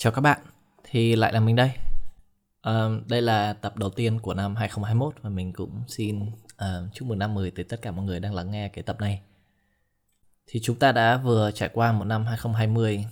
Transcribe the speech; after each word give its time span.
Chào 0.00 0.12
các 0.12 0.20
bạn, 0.20 0.40
thì 0.84 1.16
lại 1.16 1.32
là 1.32 1.40
mình 1.40 1.56
đây. 1.56 1.70
Uh, 2.68 3.06
đây 3.08 3.22
là 3.22 3.52
tập 3.52 3.76
đầu 3.76 3.90
tiên 3.90 4.20
của 4.20 4.34
năm 4.34 4.56
2021 4.56 5.14
và 5.22 5.30
mình 5.30 5.52
cũng 5.52 5.82
xin 5.88 6.22
uh, 6.26 6.94
chúc 6.94 7.08
mừng 7.08 7.18
năm 7.18 7.34
mới 7.34 7.50
tới 7.50 7.64
tất 7.64 7.82
cả 7.82 7.90
mọi 7.90 8.04
người 8.04 8.20
đang 8.20 8.34
lắng 8.34 8.50
nghe 8.50 8.68
cái 8.68 8.82
tập 8.82 9.00
này. 9.00 9.20
Thì 10.46 10.60
chúng 10.62 10.78
ta 10.78 10.92
đã 10.92 11.16
vừa 11.16 11.50
trải 11.50 11.68
qua 11.72 11.92
một 11.92 12.04
năm 12.04 12.24
2020, 12.24 13.06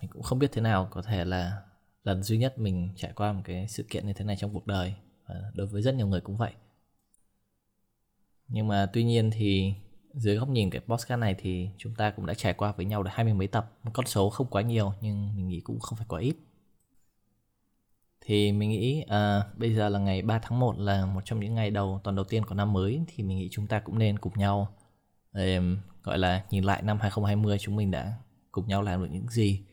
mình 0.00 0.10
cũng 0.10 0.22
không 0.22 0.38
biết 0.38 0.52
thế 0.52 0.60
nào, 0.60 0.88
có 0.90 1.02
thể 1.02 1.24
là 1.24 1.62
lần 2.04 2.22
duy 2.22 2.38
nhất 2.38 2.58
mình 2.58 2.88
trải 2.96 3.12
qua 3.14 3.32
một 3.32 3.42
cái 3.44 3.68
sự 3.68 3.82
kiện 3.82 4.06
như 4.06 4.12
thế 4.12 4.24
này 4.24 4.36
trong 4.36 4.54
cuộc 4.54 4.66
đời 4.66 4.94
và 5.26 5.34
đối 5.54 5.66
với 5.66 5.82
rất 5.82 5.94
nhiều 5.94 6.06
người 6.06 6.20
cũng 6.20 6.36
vậy. 6.36 6.52
Nhưng 8.48 8.68
mà 8.68 8.86
tuy 8.92 9.04
nhiên 9.04 9.30
thì 9.30 9.74
dưới 10.14 10.36
góc 10.36 10.48
nhìn 10.48 10.70
cái 10.70 10.80
podcast 10.80 11.20
này 11.20 11.34
thì 11.38 11.68
chúng 11.78 11.94
ta 11.94 12.10
cũng 12.10 12.26
đã 12.26 12.34
trải 12.34 12.52
qua 12.54 12.72
với 12.72 12.86
nhau 12.86 13.02
được 13.02 13.10
hai 13.14 13.24
mươi 13.24 13.34
mấy 13.34 13.46
tập 13.46 13.72
một 13.82 13.90
con 13.94 14.06
số 14.06 14.30
không 14.30 14.46
quá 14.46 14.62
nhiều 14.62 14.92
nhưng 15.00 15.36
mình 15.36 15.48
nghĩ 15.48 15.60
cũng 15.60 15.80
không 15.80 15.98
phải 15.98 16.06
quá 16.08 16.20
ít 16.20 16.36
thì 18.20 18.52
mình 18.52 18.70
nghĩ 18.70 19.04
à, 19.08 19.42
bây 19.56 19.74
giờ 19.74 19.88
là 19.88 19.98
ngày 19.98 20.22
3 20.22 20.38
tháng 20.38 20.60
1 20.60 20.78
là 20.78 21.06
một 21.06 21.20
trong 21.24 21.40
những 21.40 21.54
ngày 21.54 21.70
đầu 21.70 22.00
tuần 22.04 22.16
đầu 22.16 22.24
tiên 22.24 22.44
của 22.44 22.54
năm 22.54 22.72
mới 22.72 23.00
thì 23.06 23.24
mình 23.24 23.38
nghĩ 23.38 23.48
chúng 23.52 23.66
ta 23.66 23.80
cũng 23.80 23.98
nên 23.98 24.18
cùng 24.18 24.32
nhau 24.36 24.68
để 25.32 25.60
gọi 26.02 26.18
là 26.18 26.44
nhìn 26.50 26.64
lại 26.64 26.82
năm 26.82 26.98
2020 27.00 27.58
chúng 27.58 27.76
mình 27.76 27.90
đã 27.90 28.14
cùng 28.52 28.68
nhau 28.68 28.82
làm 28.82 29.02
được 29.02 29.08
những 29.10 29.28
gì 29.28 29.64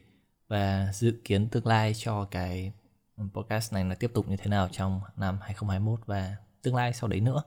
và 0.47 0.89
dự 0.93 1.21
kiến 1.23 1.49
tương 1.49 1.67
lai 1.67 1.93
cho 1.93 2.25
cái 2.25 2.71
podcast 3.33 3.73
này 3.73 3.85
là 3.85 3.95
tiếp 3.95 4.11
tục 4.13 4.27
như 4.29 4.37
thế 4.37 4.49
nào 4.49 4.69
trong 4.71 5.01
năm 5.17 5.37
2021 5.41 5.99
và 6.05 6.35
tương 6.61 6.75
lai 6.75 6.93
sau 6.93 7.07
đấy 7.07 7.19
nữa. 7.19 7.43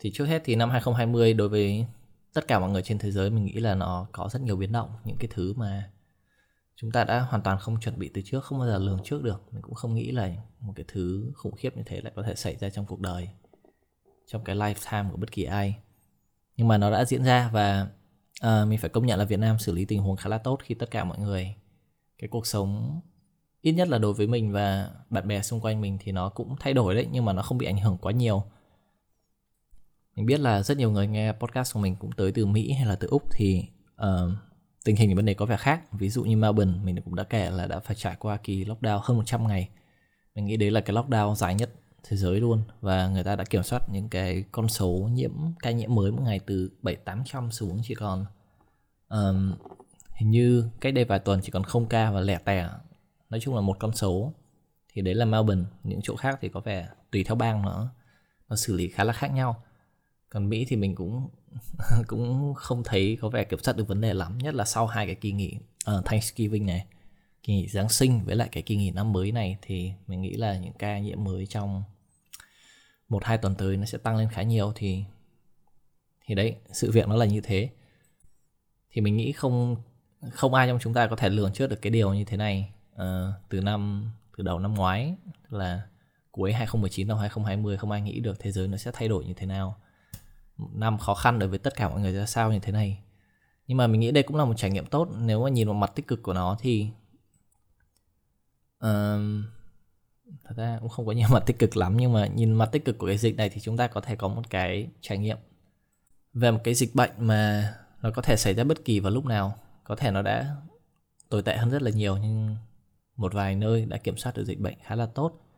Thì 0.00 0.10
trước 0.14 0.24
hết 0.24 0.42
thì 0.44 0.54
năm 0.54 0.70
2020 0.70 1.34
đối 1.34 1.48
với 1.48 1.86
tất 2.32 2.48
cả 2.48 2.58
mọi 2.58 2.70
người 2.70 2.82
trên 2.82 2.98
thế 2.98 3.10
giới 3.10 3.30
mình 3.30 3.44
nghĩ 3.44 3.52
là 3.52 3.74
nó 3.74 4.06
có 4.12 4.28
rất 4.32 4.42
nhiều 4.42 4.56
biến 4.56 4.72
động, 4.72 4.90
những 5.04 5.16
cái 5.20 5.28
thứ 5.34 5.52
mà 5.56 5.90
chúng 6.76 6.90
ta 6.90 7.04
đã 7.04 7.20
hoàn 7.20 7.42
toàn 7.42 7.58
không 7.58 7.80
chuẩn 7.80 7.98
bị 7.98 8.10
từ 8.14 8.22
trước, 8.24 8.44
không 8.44 8.58
bao 8.58 8.68
giờ 8.68 8.78
lường 8.78 8.98
trước 9.04 9.22
được. 9.22 9.42
Mình 9.52 9.62
cũng 9.62 9.74
không 9.74 9.94
nghĩ 9.94 10.10
là 10.10 10.30
một 10.60 10.72
cái 10.76 10.84
thứ 10.88 11.32
khủng 11.34 11.54
khiếp 11.56 11.76
như 11.76 11.82
thế 11.86 12.00
lại 12.00 12.12
có 12.16 12.22
thể 12.22 12.34
xảy 12.34 12.56
ra 12.56 12.70
trong 12.70 12.86
cuộc 12.86 13.00
đời, 13.00 13.28
trong 14.26 14.44
cái 14.44 14.56
lifetime 14.56 15.10
của 15.10 15.16
bất 15.16 15.32
kỳ 15.32 15.44
ai. 15.44 15.76
Nhưng 16.56 16.68
mà 16.68 16.78
nó 16.78 16.90
đã 16.90 17.04
diễn 17.04 17.24
ra 17.24 17.50
và 17.52 17.86
uh, 18.46 18.68
mình 18.68 18.78
phải 18.78 18.90
công 18.90 19.06
nhận 19.06 19.18
là 19.18 19.24
Việt 19.24 19.38
Nam 19.38 19.58
xử 19.58 19.72
lý 19.72 19.84
tình 19.84 20.00
huống 20.00 20.16
khá 20.16 20.28
là 20.28 20.38
tốt 20.38 20.58
khi 20.62 20.74
tất 20.74 20.90
cả 20.90 21.04
mọi 21.04 21.18
người 21.18 21.54
cái 22.18 22.28
cuộc 22.28 22.46
sống 22.46 23.00
ít 23.60 23.72
nhất 23.72 23.88
là 23.88 23.98
đối 23.98 24.12
với 24.12 24.26
mình 24.26 24.52
và 24.52 24.90
bạn 25.10 25.28
bè 25.28 25.42
xung 25.42 25.60
quanh 25.60 25.80
mình 25.80 25.98
thì 26.00 26.12
nó 26.12 26.28
cũng 26.28 26.56
thay 26.60 26.74
đổi 26.74 26.94
đấy 26.94 27.08
nhưng 27.12 27.24
mà 27.24 27.32
nó 27.32 27.42
không 27.42 27.58
bị 27.58 27.66
ảnh 27.66 27.78
hưởng 27.78 27.98
quá 27.98 28.12
nhiều 28.12 28.44
mình 30.16 30.26
biết 30.26 30.40
là 30.40 30.62
rất 30.62 30.78
nhiều 30.78 30.90
người 30.90 31.06
nghe 31.06 31.32
podcast 31.32 31.74
của 31.74 31.80
mình 31.80 31.96
cũng 31.96 32.12
tới 32.12 32.32
từ 32.32 32.46
Mỹ 32.46 32.72
hay 32.72 32.86
là 32.86 32.94
từ 32.94 33.08
Úc 33.08 33.22
thì 33.30 33.64
uh, 34.02 34.32
tình 34.84 34.96
hình 34.96 35.12
ở 35.12 35.14
bên 35.14 35.26
đấy 35.26 35.34
có 35.34 35.46
vẻ 35.46 35.56
khác. 35.56 35.92
Ví 35.92 36.10
dụ 36.10 36.24
như 36.24 36.36
Melbourne, 36.36 36.72
mình 36.82 37.02
cũng 37.04 37.14
đã 37.14 37.24
kể 37.24 37.50
là 37.50 37.66
đã 37.66 37.80
phải 37.80 37.96
trải 37.96 38.16
qua 38.18 38.36
kỳ 38.36 38.64
lockdown 38.64 39.00
hơn 39.02 39.16
100 39.16 39.46
ngày. 39.46 39.68
Mình 40.34 40.46
nghĩ 40.46 40.56
đấy 40.56 40.70
là 40.70 40.80
cái 40.80 40.96
lockdown 40.96 41.34
dài 41.34 41.54
nhất 41.54 41.70
thế 42.02 42.16
giới 42.16 42.40
luôn 42.40 42.62
và 42.80 43.08
người 43.08 43.24
ta 43.24 43.36
đã 43.36 43.44
kiểm 43.44 43.62
soát 43.62 43.88
những 43.88 44.08
cái 44.08 44.44
con 44.52 44.68
số 44.68 45.08
nhiễm 45.12 45.32
ca 45.58 45.70
nhiễm 45.70 45.94
mới 45.94 46.12
mỗi 46.12 46.22
ngày 46.22 46.40
từ 46.46 46.70
7 46.82 46.96
800 46.96 47.50
xuống 47.50 47.80
chỉ 47.84 47.94
còn 47.94 48.26
um, 49.08 49.54
hình 50.12 50.30
như 50.30 50.68
cách 50.80 50.94
đây 50.94 51.04
vài 51.04 51.18
tuần 51.18 51.40
chỉ 51.42 51.50
còn 51.50 51.64
không 51.64 51.86
ca 51.86 52.10
và 52.10 52.20
lẻ 52.20 52.38
tẻ. 52.44 52.68
Nói 53.30 53.40
chung 53.40 53.54
là 53.54 53.60
một 53.60 53.76
con 53.80 53.92
số. 53.92 54.32
Thì 54.92 55.02
đấy 55.02 55.14
là 55.14 55.24
Melbourne, 55.24 55.64
những 55.84 56.00
chỗ 56.02 56.16
khác 56.16 56.38
thì 56.40 56.48
có 56.48 56.60
vẻ 56.60 56.88
tùy 57.10 57.24
theo 57.24 57.34
bang 57.34 57.62
nó 57.62 57.88
nó 58.48 58.56
xử 58.56 58.76
lý 58.76 58.88
khá 58.88 59.04
là 59.04 59.12
khác 59.12 59.32
nhau 59.32 59.62
còn 60.30 60.48
mỹ 60.48 60.64
thì 60.68 60.76
mình 60.76 60.94
cũng 60.94 61.28
cũng 62.06 62.54
không 62.54 62.82
thấy 62.84 63.18
có 63.20 63.28
vẻ 63.28 63.44
kiểm 63.44 63.58
soát 63.58 63.76
được 63.76 63.88
vấn 63.88 64.00
đề 64.00 64.14
lắm 64.14 64.38
nhất 64.38 64.54
là 64.54 64.64
sau 64.64 64.86
hai 64.86 65.06
cái 65.06 65.14
kỳ 65.14 65.32
nghỉ 65.32 65.56
uh, 65.98 66.04
Thanksgiving 66.04 66.66
này 66.66 66.86
kỳ 67.42 67.54
nghỉ 67.54 67.68
Giáng 67.68 67.88
sinh 67.88 68.24
với 68.24 68.36
lại 68.36 68.48
cái 68.52 68.62
kỳ 68.62 68.76
nghỉ 68.76 68.90
năm 68.90 69.12
mới 69.12 69.32
này 69.32 69.58
thì 69.62 69.92
mình 70.06 70.20
nghĩ 70.20 70.34
là 70.34 70.58
những 70.58 70.72
ca 70.72 70.98
nhiễm 70.98 71.24
mới 71.24 71.46
trong 71.46 71.82
một 73.08 73.24
hai 73.24 73.38
tuần 73.38 73.54
tới 73.54 73.76
nó 73.76 73.84
sẽ 73.84 73.98
tăng 73.98 74.16
lên 74.16 74.28
khá 74.28 74.42
nhiều 74.42 74.72
thì 74.74 75.04
thì 76.26 76.34
đấy 76.34 76.56
sự 76.72 76.90
việc 76.90 77.08
nó 77.08 77.16
là 77.16 77.24
như 77.24 77.40
thế. 77.40 77.70
Thì 78.90 79.00
mình 79.00 79.16
nghĩ 79.16 79.32
không 79.32 79.76
không 80.32 80.54
ai 80.54 80.68
trong 80.68 80.78
chúng 80.82 80.94
ta 80.94 81.06
có 81.06 81.16
thể 81.16 81.28
lường 81.28 81.52
trước 81.52 81.66
được 81.66 81.82
cái 81.82 81.90
điều 81.90 82.14
như 82.14 82.24
thế 82.24 82.36
này 82.36 82.72
uh, 82.94 83.00
từ 83.48 83.60
năm 83.60 84.10
từ 84.36 84.44
đầu 84.44 84.58
năm 84.58 84.74
ngoái 84.74 85.14
là 85.48 85.82
cuối 86.30 86.52
2019 86.52 87.08
năm 87.08 87.18
2020 87.18 87.76
không 87.76 87.90
ai 87.90 88.00
nghĩ 88.00 88.20
được 88.20 88.40
thế 88.40 88.52
giới 88.52 88.68
nó 88.68 88.76
sẽ 88.76 88.90
thay 88.94 89.08
đổi 89.08 89.24
như 89.24 89.34
thế 89.34 89.46
nào 89.46 89.80
năm 90.74 90.98
khó 90.98 91.14
khăn 91.14 91.38
đối 91.38 91.48
với 91.48 91.58
tất 91.58 91.76
cả 91.76 91.88
mọi 91.88 92.00
người 92.00 92.12
ra 92.12 92.26
sao 92.26 92.52
như 92.52 92.58
thế 92.58 92.72
này. 92.72 93.02
Nhưng 93.66 93.76
mà 93.76 93.86
mình 93.86 94.00
nghĩ 94.00 94.10
đây 94.10 94.22
cũng 94.22 94.36
là 94.36 94.44
một 94.44 94.54
trải 94.56 94.70
nghiệm 94.70 94.86
tốt. 94.86 95.08
Nếu 95.18 95.42
mà 95.42 95.50
nhìn 95.50 95.66
vào 95.66 95.74
mặt 95.74 95.92
tích 95.94 96.06
cực 96.06 96.22
của 96.22 96.32
nó 96.32 96.56
thì 96.60 96.88
um, 98.80 99.44
thật 100.44 100.54
ra 100.56 100.78
cũng 100.80 100.88
không 100.88 101.06
có 101.06 101.12
nhiều 101.12 101.28
mặt 101.32 101.42
tích 101.46 101.58
cực 101.58 101.76
lắm. 101.76 101.96
Nhưng 101.96 102.12
mà 102.12 102.26
nhìn 102.26 102.52
mặt 102.52 102.66
tích 102.72 102.84
cực 102.84 102.98
của 102.98 103.06
cái 103.06 103.18
dịch 103.18 103.36
này 103.36 103.48
thì 103.48 103.60
chúng 103.60 103.76
ta 103.76 103.86
có 103.86 104.00
thể 104.00 104.16
có 104.16 104.28
một 104.28 104.42
cái 104.50 104.88
trải 105.00 105.18
nghiệm 105.18 105.36
về 106.32 106.50
một 106.50 106.60
cái 106.64 106.74
dịch 106.74 106.94
bệnh 106.94 107.10
mà 107.16 107.72
nó 108.02 108.10
có 108.10 108.22
thể 108.22 108.36
xảy 108.36 108.54
ra 108.54 108.64
bất 108.64 108.84
kỳ 108.84 109.00
vào 109.00 109.12
lúc 109.12 109.24
nào. 109.24 109.54
Có 109.84 109.96
thể 109.96 110.10
nó 110.10 110.22
đã 110.22 110.56
tồi 111.28 111.42
tệ 111.42 111.56
hơn 111.56 111.70
rất 111.70 111.82
là 111.82 111.90
nhiều 111.90 112.16
nhưng 112.16 112.56
một 113.16 113.34
vài 113.34 113.54
nơi 113.54 113.84
đã 113.84 113.96
kiểm 113.96 114.16
soát 114.16 114.36
được 114.36 114.44
dịch 114.44 114.60
bệnh 114.60 114.74
khá 114.82 114.94
là 114.94 115.06
tốt 115.06 115.49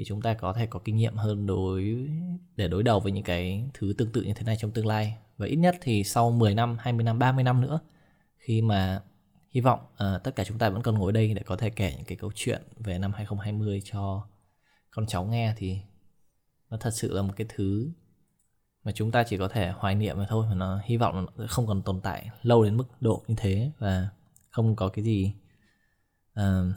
thì 0.00 0.04
chúng 0.06 0.22
ta 0.22 0.34
có 0.34 0.52
thể 0.52 0.66
có 0.66 0.80
kinh 0.84 0.96
nghiệm 0.96 1.16
hơn 1.16 1.46
đối 1.46 2.08
để 2.56 2.68
đối 2.68 2.82
đầu 2.82 3.00
với 3.00 3.12
những 3.12 3.24
cái 3.24 3.64
thứ 3.74 3.94
tương 3.98 4.12
tự 4.12 4.22
như 4.22 4.34
thế 4.34 4.42
này 4.42 4.56
trong 4.60 4.70
tương 4.70 4.86
lai. 4.86 5.16
Và 5.36 5.46
ít 5.46 5.56
nhất 5.56 5.76
thì 5.80 6.04
sau 6.04 6.30
10 6.30 6.54
năm, 6.54 6.76
20 6.80 7.04
năm, 7.04 7.18
30 7.18 7.44
năm 7.44 7.60
nữa 7.60 7.80
khi 8.38 8.62
mà 8.62 9.02
hy 9.50 9.60
vọng 9.60 9.80
uh, 9.92 10.22
tất 10.24 10.36
cả 10.36 10.44
chúng 10.44 10.58
ta 10.58 10.70
vẫn 10.70 10.82
còn 10.82 10.94
ngồi 10.98 11.12
đây 11.12 11.34
để 11.34 11.42
có 11.42 11.56
thể 11.56 11.70
kể 11.70 11.94
những 11.96 12.04
cái 12.04 12.16
câu 12.16 12.32
chuyện 12.34 12.62
về 12.76 12.98
năm 12.98 13.12
2020 13.12 13.82
cho 13.84 14.26
con 14.90 15.06
cháu 15.06 15.24
nghe 15.24 15.54
thì 15.56 15.78
nó 16.70 16.76
thật 16.76 16.90
sự 16.90 17.14
là 17.14 17.22
một 17.22 17.32
cái 17.36 17.46
thứ 17.54 17.90
mà 18.84 18.92
chúng 18.92 19.10
ta 19.10 19.22
chỉ 19.22 19.36
có 19.36 19.48
thể 19.48 19.70
hoài 19.70 19.94
niệm 19.94 20.18
mà 20.18 20.26
thôi 20.28 20.46
mà 20.48 20.54
nó 20.54 20.80
hy 20.84 20.96
vọng 20.96 21.26
nó 21.36 21.46
không 21.48 21.66
còn 21.66 21.82
tồn 21.82 22.00
tại 22.00 22.30
lâu 22.42 22.64
đến 22.64 22.76
mức 22.76 22.84
độ 23.00 23.22
như 23.28 23.34
thế 23.38 23.70
và 23.78 24.08
không 24.50 24.76
có 24.76 24.88
cái 24.88 25.04
gì 25.04 25.34
uh, 26.40 26.74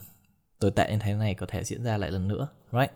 tồi 0.60 0.72
tệ 0.72 0.92
như 0.92 0.98
thế 1.02 1.14
này 1.14 1.34
có 1.34 1.46
thể 1.50 1.64
diễn 1.64 1.84
ra 1.84 1.98
lại 1.98 2.12
lần 2.12 2.28
nữa. 2.28 2.48
Right? 2.72 2.92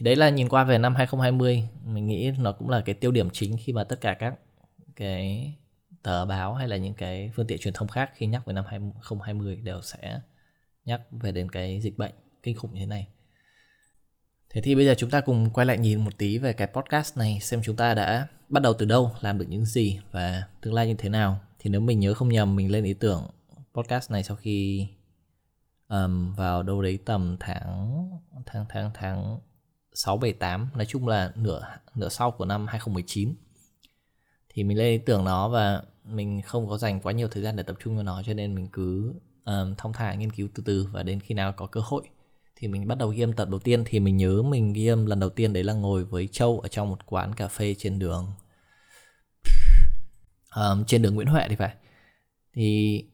Thì 0.00 0.04
đấy 0.04 0.16
là 0.16 0.30
nhìn 0.30 0.48
qua 0.48 0.64
về 0.64 0.78
năm 0.78 0.94
2020 0.94 1.68
mình 1.84 2.06
nghĩ 2.06 2.30
nó 2.38 2.52
cũng 2.52 2.68
là 2.68 2.80
cái 2.80 2.94
tiêu 2.94 3.10
điểm 3.10 3.30
chính 3.30 3.56
khi 3.64 3.72
mà 3.72 3.84
tất 3.84 4.00
cả 4.00 4.14
các 4.14 4.34
cái 4.96 5.52
tờ 6.02 6.26
báo 6.26 6.54
hay 6.54 6.68
là 6.68 6.76
những 6.76 6.94
cái 6.94 7.30
phương 7.34 7.46
tiện 7.46 7.58
truyền 7.58 7.74
thông 7.74 7.88
khác 7.88 8.10
khi 8.14 8.26
nhắc 8.26 8.46
về 8.46 8.52
năm 8.52 8.64
2020 8.68 9.56
đều 9.56 9.82
sẽ 9.82 10.20
nhắc 10.84 11.00
về 11.10 11.32
đến 11.32 11.50
cái 11.50 11.80
dịch 11.80 11.98
bệnh 11.98 12.12
kinh 12.42 12.56
khủng 12.56 12.74
như 12.74 12.80
thế 12.80 12.86
này. 12.86 13.08
Thế 14.50 14.60
thì 14.60 14.74
bây 14.74 14.86
giờ 14.86 14.94
chúng 14.98 15.10
ta 15.10 15.20
cùng 15.20 15.50
quay 15.50 15.66
lại 15.66 15.78
nhìn 15.78 16.04
một 16.04 16.18
tí 16.18 16.38
về 16.38 16.52
cái 16.52 16.68
podcast 16.72 17.18
này 17.18 17.38
xem 17.40 17.60
chúng 17.64 17.76
ta 17.76 17.94
đã 17.94 18.26
bắt 18.48 18.62
đầu 18.62 18.74
từ 18.74 18.86
đâu, 18.86 19.12
làm 19.20 19.38
được 19.38 19.46
những 19.48 19.64
gì 19.64 20.00
và 20.10 20.42
tương 20.60 20.74
lai 20.74 20.86
như 20.86 20.94
thế 20.94 21.08
nào. 21.08 21.40
Thì 21.58 21.70
nếu 21.70 21.80
mình 21.80 22.00
nhớ 22.00 22.14
không 22.14 22.28
nhầm 22.28 22.56
mình 22.56 22.72
lên 22.72 22.84
ý 22.84 22.94
tưởng 22.94 23.22
podcast 23.74 24.10
này 24.10 24.22
sau 24.22 24.36
khi 24.36 24.86
um, 25.88 26.34
vào 26.34 26.62
đâu 26.62 26.82
đấy 26.82 26.98
tầm 27.04 27.36
tháng 27.40 28.10
tháng 28.46 28.66
tháng 28.68 28.90
tháng 28.94 29.38
6 30.04 30.16
7 30.16 30.32
8 30.32 30.68
nói 30.74 30.86
chung 30.86 31.08
là 31.08 31.32
nửa 31.36 31.62
nửa 31.94 32.08
sau 32.08 32.30
của 32.30 32.44
năm 32.44 32.66
2019 32.66 33.34
thì 34.48 34.64
mình 34.64 34.78
lên 34.78 34.98
ý 34.98 35.04
tưởng 35.06 35.24
nó 35.24 35.48
và 35.48 35.82
mình 36.04 36.42
không 36.42 36.68
có 36.68 36.78
dành 36.78 37.00
quá 37.00 37.12
nhiều 37.12 37.28
thời 37.28 37.42
gian 37.42 37.56
để 37.56 37.62
tập 37.62 37.76
trung 37.84 37.94
vào 37.94 38.04
nó 38.04 38.22
cho 38.26 38.34
nên 38.34 38.54
mình 38.54 38.68
cứ 38.72 39.14
um, 39.44 39.74
thong 39.78 39.92
thả 39.92 40.14
nghiên 40.14 40.32
cứu 40.32 40.48
từ 40.54 40.62
từ 40.66 40.88
và 40.92 41.02
đến 41.02 41.20
khi 41.20 41.34
nào 41.34 41.52
có 41.52 41.66
cơ 41.66 41.80
hội 41.84 42.02
thì 42.60 42.68
mình 42.68 42.88
bắt 42.88 42.98
đầu 42.98 43.08
ghi 43.08 43.22
âm 43.22 43.32
tập 43.32 43.48
đầu 43.48 43.58
tiên. 43.60 43.84
Thì 43.86 44.00
mình 44.00 44.16
nhớ 44.16 44.42
mình 44.42 44.72
ghi 44.72 44.86
âm 44.86 45.06
lần 45.06 45.20
đầu 45.20 45.30
tiên 45.30 45.52
đấy 45.52 45.64
là 45.64 45.72
ngồi 45.72 46.04
với 46.04 46.28
Châu 46.32 46.60
ở 46.60 46.68
trong 46.68 46.90
một 46.90 47.06
quán 47.06 47.34
cà 47.34 47.48
phê 47.48 47.74
trên 47.78 47.98
đường 47.98 48.32
um, 50.56 50.84
trên 50.84 51.02
đường 51.02 51.14
Nguyễn 51.14 51.26
Huệ 51.26 51.46
thì 51.48 51.56
phải. 51.56 51.74
Thì 52.54 53.04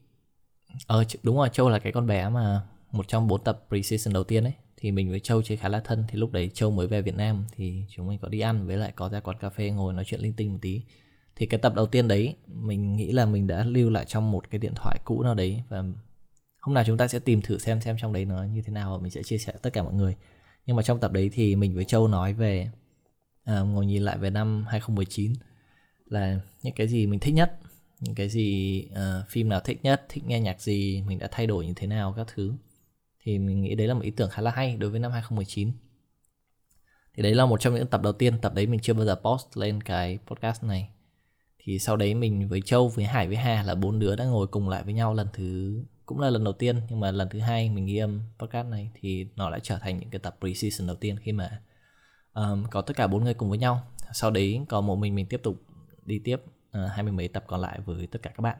ờ 0.86 1.04
đúng 1.22 1.36
rồi 1.36 1.48
Châu 1.52 1.68
là 1.68 1.78
cái 1.78 1.92
con 1.92 2.06
bé 2.06 2.28
mà 2.28 2.62
một 2.92 3.08
trong 3.08 3.28
bốn 3.28 3.44
tập 3.44 3.64
pre-season 3.70 4.12
đầu 4.12 4.24
tiên 4.24 4.44
ấy 4.44 4.54
thì 4.86 4.92
mình 4.92 5.10
với 5.10 5.20
Châu 5.20 5.42
chơi 5.42 5.56
khá 5.56 5.68
là 5.68 5.80
thân. 5.80 6.04
Thì 6.08 6.18
lúc 6.18 6.32
đấy 6.32 6.50
Châu 6.54 6.70
mới 6.70 6.86
về 6.86 7.02
Việt 7.02 7.14
Nam 7.14 7.44
thì 7.56 7.84
chúng 7.88 8.06
mình 8.06 8.18
có 8.18 8.28
đi 8.28 8.40
ăn 8.40 8.66
với 8.66 8.76
lại 8.76 8.92
có 8.96 9.08
ra 9.08 9.20
quán 9.20 9.36
cà 9.40 9.50
phê 9.50 9.70
ngồi 9.70 9.92
nói 9.92 10.04
chuyện 10.04 10.20
linh 10.20 10.32
tinh 10.32 10.52
một 10.52 10.58
tí. 10.62 10.82
Thì 11.36 11.46
cái 11.46 11.60
tập 11.60 11.74
đầu 11.74 11.86
tiên 11.86 12.08
đấy 12.08 12.34
mình 12.46 12.96
nghĩ 12.96 13.12
là 13.12 13.26
mình 13.26 13.46
đã 13.46 13.64
lưu 13.64 13.90
lại 13.90 14.04
trong 14.08 14.30
một 14.30 14.50
cái 14.50 14.58
điện 14.58 14.72
thoại 14.74 14.98
cũ 15.04 15.22
nào 15.22 15.34
đấy 15.34 15.62
và 15.68 15.84
hôm 16.60 16.74
nào 16.74 16.84
chúng 16.86 16.96
ta 16.96 17.08
sẽ 17.08 17.18
tìm 17.18 17.42
thử 17.42 17.58
xem 17.58 17.80
xem 17.80 17.96
trong 18.00 18.12
đấy 18.12 18.24
nó 18.24 18.44
như 18.44 18.62
thế 18.62 18.72
nào 18.72 18.92
và 18.92 19.02
mình 19.02 19.10
sẽ 19.10 19.22
chia 19.22 19.38
sẻ 19.38 19.52
tất 19.62 19.72
cả 19.72 19.82
mọi 19.82 19.94
người. 19.94 20.16
Nhưng 20.66 20.76
mà 20.76 20.82
trong 20.82 21.00
tập 21.00 21.12
đấy 21.12 21.30
thì 21.32 21.56
mình 21.56 21.74
với 21.74 21.84
Châu 21.84 22.08
nói 22.08 22.32
về 22.32 22.70
à, 23.44 23.60
ngồi 23.60 23.86
nhìn 23.86 24.02
lại 24.02 24.18
về 24.18 24.30
năm 24.30 24.64
2019 24.68 25.32
là 26.06 26.40
những 26.62 26.74
cái 26.74 26.88
gì 26.88 27.06
mình 27.06 27.20
thích 27.20 27.34
nhất 27.34 27.58
những 28.00 28.14
cái 28.14 28.28
gì 28.28 28.82
uh, 28.92 29.28
phim 29.28 29.48
nào 29.48 29.60
thích 29.60 29.78
nhất 29.82 30.06
thích 30.08 30.24
nghe 30.26 30.40
nhạc 30.40 30.60
gì 30.60 31.02
mình 31.06 31.18
đã 31.18 31.28
thay 31.30 31.46
đổi 31.46 31.66
như 31.66 31.72
thế 31.76 31.86
nào 31.86 32.14
các 32.16 32.26
thứ 32.34 32.52
thì 33.26 33.38
mình 33.38 33.62
nghĩ 33.62 33.74
đấy 33.74 33.86
là 33.86 33.94
một 33.94 34.02
ý 34.02 34.10
tưởng 34.10 34.30
khá 34.30 34.42
là 34.42 34.50
hay 34.50 34.76
đối 34.76 34.90
với 34.90 35.00
năm 35.00 35.12
2019 35.12 35.72
thì 37.14 37.22
đấy 37.22 37.34
là 37.34 37.46
một 37.46 37.60
trong 37.60 37.74
những 37.74 37.86
tập 37.86 38.02
đầu 38.02 38.12
tiên 38.12 38.38
tập 38.40 38.54
đấy 38.54 38.66
mình 38.66 38.80
chưa 38.80 38.94
bao 38.94 39.04
giờ 39.04 39.14
post 39.14 39.56
lên 39.56 39.82
cái 39.82 40.18
podcast 40.26 40.64
này. 40.64 40.88
Thì 41.58 41.78
sau 41.78 41.96
đấy 41.96 42.14
mình 42.14 42.48
với 42.48 42.60
Châu 42.60 42.88
với 42.88 43.04
Hải 43.04 43.26
với 43.26 43.36
Hà 43.36 43.62
là 43.62 43.74
bốn 43.74 43.98
đứa 43.98 44.16
đã 44.16 44.24
ngồi 44.24 44.46
cùng 44.46 44.68
lại 44.68 44.82
với 44.84 44.94
nhau 44.94 45.14
lần 45.14 45.28
thứ 45.32 45.82
cũng 46.06 46.20
là 46.20 46.30
lần 46.30 46.44
đầu 46.44 46.52
tiên 46.52 46.80
nhưng 46.90 47.00
mà 47.00 47.10
lần 47.10 47.28
thứ 47.28 47.38
hai 47.38 47.70
mình 47.70 47.86
ghi 47.86 47.96
âm 47.96 48.20
podcast 48.38 48.68
này 48.68 48.90
thì 49.00 49.26
nó 49.36 49.50
lại 49.50 49.60
trở 49.62 49.78
thành 49.78 49.98
những 49.98 50.10
cái 50.10 50.18
tập 50.18 50.36
pre-season 50.40 50.86
đầu 50.86 50.96
tiên 50.96 51.16
khi 51.18 51.32
mà 51.32 51.62
um, 52.34 52.64
có 52.70 52.82
tất 52.82 52.96
cả 52.96 53.06
bốn 53.06 53.24
người 53.24 53.34
cùng 53.34 53.48
với 53.48 53.58
nhau. 53.58 53.82
Sau 54.12 54.30
đấy 54.30 54.60
có 54.68 54.80
một 54.80 54.96
mình 54.96 55.14
mình 55.14 55.26
tiếp 55.26 55.40
tục 55.42 55.62
đi 56.04 56.18
tiếp 56.18 56.36
uh, 56.36 56.90
hai 56.90 57.02
mươi 57.02 57.12
mấy 57.12 57.28
tập 57.28 57.44
còn 57.46 57.60
lại 57.60 57.80
với 57.84 58.06
tất 58.06 58.22
cả 58.22 58.30
các 58.30 58.40
bạn 58.40 58.56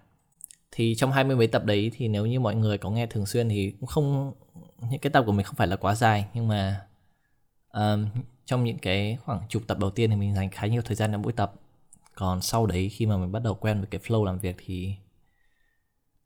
thì 0.70 0.94
trong 0.94 1.12
hai 1.12 1.24
mươi 1.24 1.36
mấy 1.36 1.46
tập 1.46 1.64
đấy 1.64 1.90
thì 1.94 2.08
nếu 2.08 2.26
như 2.26 2.40
mọi 2.40 2.54
người 2.54 2.78
có 2.78 2.90
nghe 2.90 3.06
thường 3.06 3.26
xuyên 3.26 3.48
thì 3.48 3.74
cũng 3.80 3.86
không 3.86 4.34
những 4.90 5.00
cái 5.00 5.10
tập 5.10 5.22
của 5.26 5.32
mình 5.32 5.46
không 5.46 5.56
phải 5.56 5.66
là 5.66 5.76
quá 5.76 5.94
dài 5.94 6.26
nhưng 6.34 6.48
mà 6.48 6.86
um, 7.72 8.06
trong 8.46 8.64
những 8.64 8.78
cái 8.78 9.18
khoảng 9.24 9.40
chục 9.48 9.62
tập 9.66 9.78
đầu 9.78 9.90
tiên 9.90 10.10
thì 10.10 10.16
mình 10.16 10.34
dành 10.34 10.50
khá 10.50 10.66
nhiều 10.66 10.82
thời 10.82 10.96
gian 10.96 11.12
cho 11.12 11.18
mỗi 11.18 11.32
tập. 11.32 11.52
Còn 12.14 12.42
sau 12.42 12.66
đấy 12.66 12.88
khi 12.88 13.06
mà 13.06 13.16
mình 13.16 13.32
bắt 13.32 13.42
đầu 13.42 13.54
quen 13.54 13.78
với 13.78 13.86
cái 13.86 14.00
flow 14.00 14.24
làm 14.24 14.38
việc 14.38 14.56
thì 14.66 14.94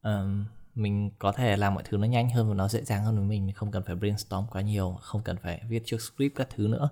um, 0.02 0.44
mình 0.74 1.10
có 1.18 1.32
thể 1.32 1.56
làm 1.56 1.74
mọi 1.74 1.82
thứ 1.86 1.96
nó 1.96 2.06
nhanh 2.06 2.30
hơn 2.30 2.48
và 2.48 2.54
nó 2.54 2.68
dễ 2.68 2.84
dàng 2.84 3.04
hơn 3.04 3.16
với 3.16 3.24
mình. 3.24 3.46
Mình 3.46 3.54
không 3.54 3.70
cần 3.70 3.82
phải 3.86 3.94
brainstorm 3.94 4.46
quá 4.50 4.62
nhiều 4.62 4.98
không 5.00 5.22
cần 5.22 5.36
phải 5.36 5.60
viết 5.68 5.82
trước 5.84 5.98
script 6.02 6.34
các 6.36 6.48
thứ 6.54 6.68
nữa. 6.68 6.88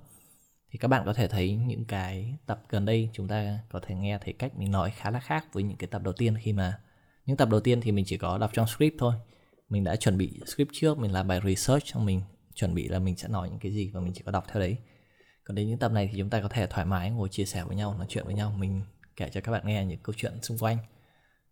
Thì 0.71 0.79
các 0.79 0.89
bạn 0.89 1.03
có 1.06 1.12
thể 1.12 1.29
thấy 1.29 1.56
những 1.56 1.85
cái 1.85 2.35
tập 2.47 2.62
gần 2.69 2.85
đây 2.85 3.11
chúng 3.12 3.29
ta 3.29 3.59
có 3.69 3.81
thể 3.87 3.95
nghe 3.95 4.19
thấy 4.19 4.33
cách 4.33 4.59
mình 4.59 4.71
nói 4.71 4.91
khá 4.91 5.11
là 5.11 5.21
khác 5.21 5.53
với 5.53 5.62
những 5.62 5.77
cái 5.77 5.89
tập 5.89 6.03
đầu 6.03 6.12
tiên 6.12 6.37
khi 6.43 6.53
mà 6.53 6.79
những 7.29 7.37
tập 7.37 7.49
đầu 7.49 7.61
tiên 7.61 7.81
thì 7.81 7.93
mình 7.93 8.05
chỉ 8.05 8.17
có 8.17 8.39
đọc 8.39 8.51
trong 8.53 8.67
script 8.67 8.95
thôi. 8.99 9.15
Mình 9.69 9.85
đã 9.85 9.97
chuẩn 9.97 10.19
bị 10.19 10.41
script 10.47 10.71
trước 10.73 10.99
mình 10.99 11.13
làm 11.13 11.29
bài 11.29 11.41
research 11.45 11.87
xong 11.87 12.07
mình 12.07 12.23
chuẩn 12.55 12.75
bị 12.75 12.89
là 12.89 12.99
mình 12.99 13.17
sẽ 13.17 13.29
nói 13.29 13.51
những 13.51 13.59
cái 13.59 13.73
gì 13.73 13.91
và 13.91 14.01
mình 14.01 14.13
chỉ 14.15 14.23
có 14.25 14.33
đọc 14.33 14.45
theo 14.49 14.61
đấy. 14.61 14.77
Còn 15.45 15.55
đến 15.55 15.69
những 15.69 15.79
tập 15.79 15.93
này 15.93 16.09
thì 16.13 16.19
chúng 16.19 16.31
ta 16.31 16.41
có 16.41 16.49
thể 16.49 16.67
thoải 16.67 16.87
mái 16.87 17.11
ngồi 17.11 17.29
chia 17.29 17.45
sẻ 17.45 17.65
với 17.65 17.77
nhau 17.77 17.95
nói 17.99 18.07
chuyện 18.09 18.25
với 18.25 18.35
nhau 18.35 18.55
mình 18.59 18.83
kể 19.17 19.29
cho 19.33 19.41
các 19.41 19.53
bạn 19.53 19.63
nghe 19.67 19.85
những 19.85 19.99
câu 20.03 20.15
chuyện 20.17 20.33
xung 20.43 20.59
quanh. 20.59 20.79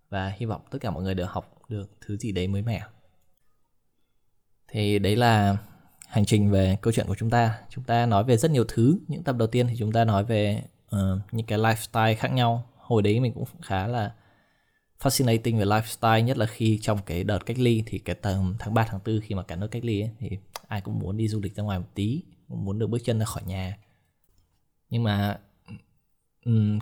Và 0.08 0.28
hy 0.37 0.46
vọng 0.46 0.61
tất 0.70 0.78
cả 0.81 0.90
mọi 0.90 1.02
người 1.02 1.14
đều 1.14 1.26
học 1.26 1.62
được 1.69 1.90
thứ 2.00 2.17
gì 2.17 2.32
đấy 2.32 2.49
mới 2.49 2.62
mẻ. 2.62 2.82
Thì 4.69 4.99
đấy 4.99 5.17
là 5.17 5.56
hành 6.08 6.25
trình 6.25 6.50
về 6.50 6.79
câu 6.82 6.93
chuyện 6.93 7.06
của 7.06 7.14
chúng 7.14 7.31
ta. 7.31 7.58
Chúng 7.70 7.84
ta 7.84 8.06
nói 8.06 8.25
về 8.25 8.37
rất 8.37 8.50
nhiều 8.50 8.64
thứ. 8.69 8.99
Những 9.08 9.22
tập 9.22 9.37
đầu 9.37 9.49
tiên 9.49 9.67
thì 9.67 9.75
chúng 9.79 9.93
ta 9.93 10.05
nói 10.05 10.25
về 10.25 10.62
uh, 10.96 11.00
những 11.32 11.46
cái 11.46 11.58
lifestyle 11.58 12.17
khác 12.17 12.32
nhau. 12.32 12.70
Hồi 12.76 13.02
đấy 13.02 13.20
mình 13.20 13.32
cũng 13.32 13.44
khá 13.62 13.87
là 13.87 14.12
fascinating 15.00 15.58
về 15.58 15.64
lifestyle 15.64 16.25
nhất 16.25 16.38
là 16.38 16.46
khi 16.46 16.78
trong 16.82 16.98
cái 17.06 17.25
đợt 17.25 17.46
cách 17.46 17.58
ly 17.58 17.82
thì 17.87 17.98
cái 17.98 18.14
tầm 18.14 18.56
tháng 18.58 18.75
3 18.75 18.87
tháng 18.90 19.00
4 19.06 19.20
khi 19.20 19.34
mà 19.34 19.43
cả 19.43 19.56
nước 19.56 19.69
cách 19.70 19.84
ly 19.84 20.00
ấy, 20.00 20.10
thì 20.19 20.31
ai 20.69 20.81
cũng 20.81 20.98
muốn 20.98 21.16
đi 21.16 21.28
du 21.28 21.40
lịch 21.40 21.54
ra 21.54 21.62
ngoài 21.62 21.78
một 21.78 21.87
tí 21.94 22.22
cũng 22.48 22.64
muốn 22.64 22.78
được 22.78 22.87
bước 22.87 22.98
chân 23.04 23.19
ra 23.19 23.25
khỏi 23.25 23.43
nhà. 23.46 23.76
Nhưng 24.90 25.02
mà 25.02 25.38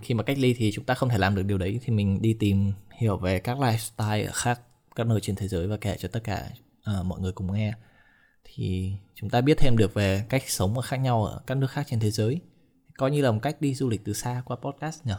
khi 0.02 0.14
mà 0.14 0.22
cách 0.22 0.38
ly 0.38 0.54
thì 0.54 0.72
chúng 0.72 0.84
ta 0.84 0.94
không 0.94 1.08
thể 1.08 1.18
làm 1.18 1.34
được 1.34 1.42
điều 1.42 1.58
đấy 1.58 1.80
thì 1.84 1.92
mình 1.92 2.22
đi 2.22 2.34
tìm 2.34 2.72
hiểu 2.98 3.16
về 3.16 3.38
các 3.38 3.58
lifestyle 3.58 4.26
ở 4.26 4.32
khác 4.32 4.60
các 4.94 5.06
nơi 5.06 5.20
trên 5.20 5.36
thế 5.36 5.48
giới 5.48 5.66
và 5.66 5.76
kể 5.76 5.96
cho 5.98 6.08
tất 6.08 6.24
cả 6.24 6.50
uh, 6.90 7.06
mọi 7.06 7.20
người 7.20 7.32
cùng 7.32 7.52
nghe. 7.52 7.72
Thì 8.44 8.92
chúng 9.14 9.30
ta 9.30 9.40
biết 9.40 9.58
thêm 9.58 9.76
được 9.76 9.94
về 9.94 10.24
cách 10.28 10.42
sống 10.46 10.80
khác 10.82 10.96
nhau 10.96 11.24
ở 11.24 11.40
các 11.46 11.54
nước 11.54 11.70
khác 11.70 11.86
trên 11.90 12.00
thế 12.00 12.10
giới. 12.10 12.40
Coi 12.96 13.10
như 13.10 13.22
là 13.22 13.30
một 13.30 13.40
cách 13.42 13.60
đi 13.60 13.74
du 13.74 13.88
lịch 13.88 14.04
từ 14.04 14.12
xa 14.12 14.42
qua 14.44 14.56
podcast 14.56 15.06
nhỉ 15.06 15.14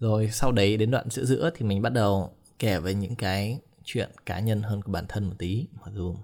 rồi 0.00 0.30
sau 0.30 0.52
đấy 0.52 0.76
đến 0.76 0.90
đoạn 0.90 1.10
giữa 1.10 1.24
giữa 1.24 1.50
thì 1.54 1.66
mình 1.66 1.82
bắt 1.82 1.90
đầu 1.90 2.30
kể 2.58 2.78
về 2.78 2.94
những 2.94 3.16
cái 3.16 3.60
chuyện 3.84 4.10
cá 4.26 4.40
nhân 4.40 4.62
hơn 4.62 4.82
của 4.82 4.92
bản 4.92 5.04
thân 5.08 5.24
một 5.24 5.34
tí. 5.38 5.66
Mặc 5.72 5.90
dù 5.94 6.16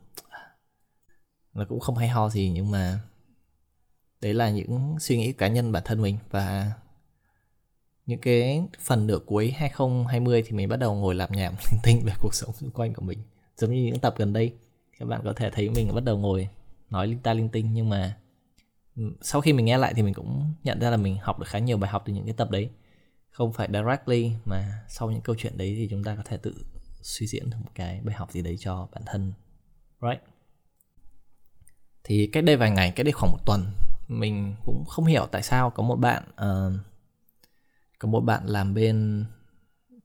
nó 1.55 1.64
cũng 1.69 1.81
không 1.81 1.96
hay 1.96 2.08
ho 2.08 2.28
gì, 2.28 2.50
nhưng 2.55 2.70
mà 2.70 3.00
đấy 4.20 4.34
là 4.34 4.50
những 4.50 4.96
suy 5.00 5.19
nghĩ 5.19 5.32
cá 5.32 5.49
nhân 5.49 5.73
bản 5.73 5.82
thân 5.87 6.02
mình. 6.02 6.19
Và 6.31 6.73
những 8.06 8.20
cái 8.20 8.62
phần 8.81 9.06
nửa 9.06 9.19
cuối 9.19 9.50
2020 9.50 10.43
thì 10.46 10.52
mình 10.52 10.69
bắt 10.69 10.76
đầu 10.76 10.94
ngồi 10.94 11.14
làm 11.14 11.32
nhảm 11.32 11.55
linh 11.72 11.81
tinh 11.82 12.00
về 12.05 12.12
cuộc 12.20 12.34
sống 12.34 12.52
xung 12.52 12.70
quanh 12.70 12.94
của 12.94 13.02
mình. 13.02 13.19
Giống 13.56 13.70
như 13.70 13.82
những 13.82 13.99
tập 13.99 14.14
gần 14.19 14.32
đây, 14.32 14.52
các 14.99 15.06
bạn 15.08 15.20
có 15.25 15.32
thể 15.32 15.50
thấy 15.50 15.70
mình 15.70 15.94
bắt 15.94 16.05
đầu 16.05 16.19
ngồi 16.19 16.49
nói 16.90 17.06
linh 17.06 17.19
ta 17.19 17.34
linh 17.34 17.49
tinh, 17.49 17.72
nhưng 17.72 17.88
mà 17.88 18.17
sau 19.22 19.40
khi 19.40 19.52
mình 19.52 19.67
nghe 19.67 19.79
lại 19.79 19.94
thì 19.94 20.02
mình 20.02 20.14
cũng 20.14 20.55
nhận 20.64 20.81
ra 20.81 20.90
là 20.90 20.96
mình 20.96 21.17
học 21.17 21.38
được 21.38 21.46
khá 21.49 21.58
nhiều 21.58 21.76
bài 21.76 21.90
học 21.90 22.02
từ 22.06 22.12
những 22.12 22.25
cái 22.25 22.34
tập 22.34 22.50
đấy 22.50 22.70
không 23.37 23.53
phải 23.53 23.69
directly 23.73 24.33
mà 24.44 24.85
sau 24.88 25.11
những 25.11 25.21
câu 25.21 25.37
chuyện 25.38 25.59
đấy 25.59 25.75
thì 25.79 25.88
chúng 25.91 26.05
ta 26.05 26.17
có 26.17 26.23
thể 26.25 26.37
tự 26.37 26.55
suy 27.03 27.27
diễn 27.27 27.50
một 27.50 27.71
cái 27.75 28.00
bài 28.05 28.15
học 28.15 28.33
gì 28.33 28.43
đấy 28.43 28.56
cho 28.61 28.88
bản 28.94 29.03
thân 29.06 29.33
right? 30.03 30.23
Thì 32.05 32.27
cách 32.27 32.44
đây 32.44 32.56
vài 32.56 32.71
ngày 32.71 32.93
cách 32.97 33.06
đây 33.06 33.12
khoảng 33.12 33.33
một 33.33 33.38
tuần 33.47 33.62
mình 34.09 34.55
cũng 34.65 34.85
không 34.85 35.05
hiểu 35.05 35.27
tại 35.31 35.43
sao 35.43 35.71
có 35.71 35.83
một 35.83 35.97
bạn 35.97 36.23
uh, 36.29 36.81
có 37.99 38.09
một 38.09 38.21
bạn 38.21 38.47
làm 38.47 38.75
bên 38.75 39.25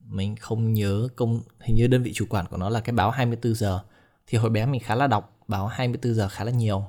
mình 0.00 0.36
không 0.36 0.72
nhớ 0.72 1.08
công 1.16 1.40
hình 1.60 1.76
như 1.76 1.86
đơn 1.86 2.02
vị 2.02 2.12
chủ 2.14 2.26
quản 2.30 2.46
của 2.46 2.56
nó 2.56 2.68
là 2.68 2.80
cái 2.80 2.94
báo 2.94 3.10
24 3.10 3.54
giờ. 3.54 3.80
Thì 4.26 4.38
hồi 4.38 4.50
bé 4.50 4.66
mình 4.66 4.80
khá 4.80 4.94
là 4.94 5.06
đọc 5.06 5.36
báo 5.48 5.66
24 5.66 6.14
giờ 6.14 6.28
khá 6.28 6.44
là 6.44 6.52
nhiều. 6.52 6.84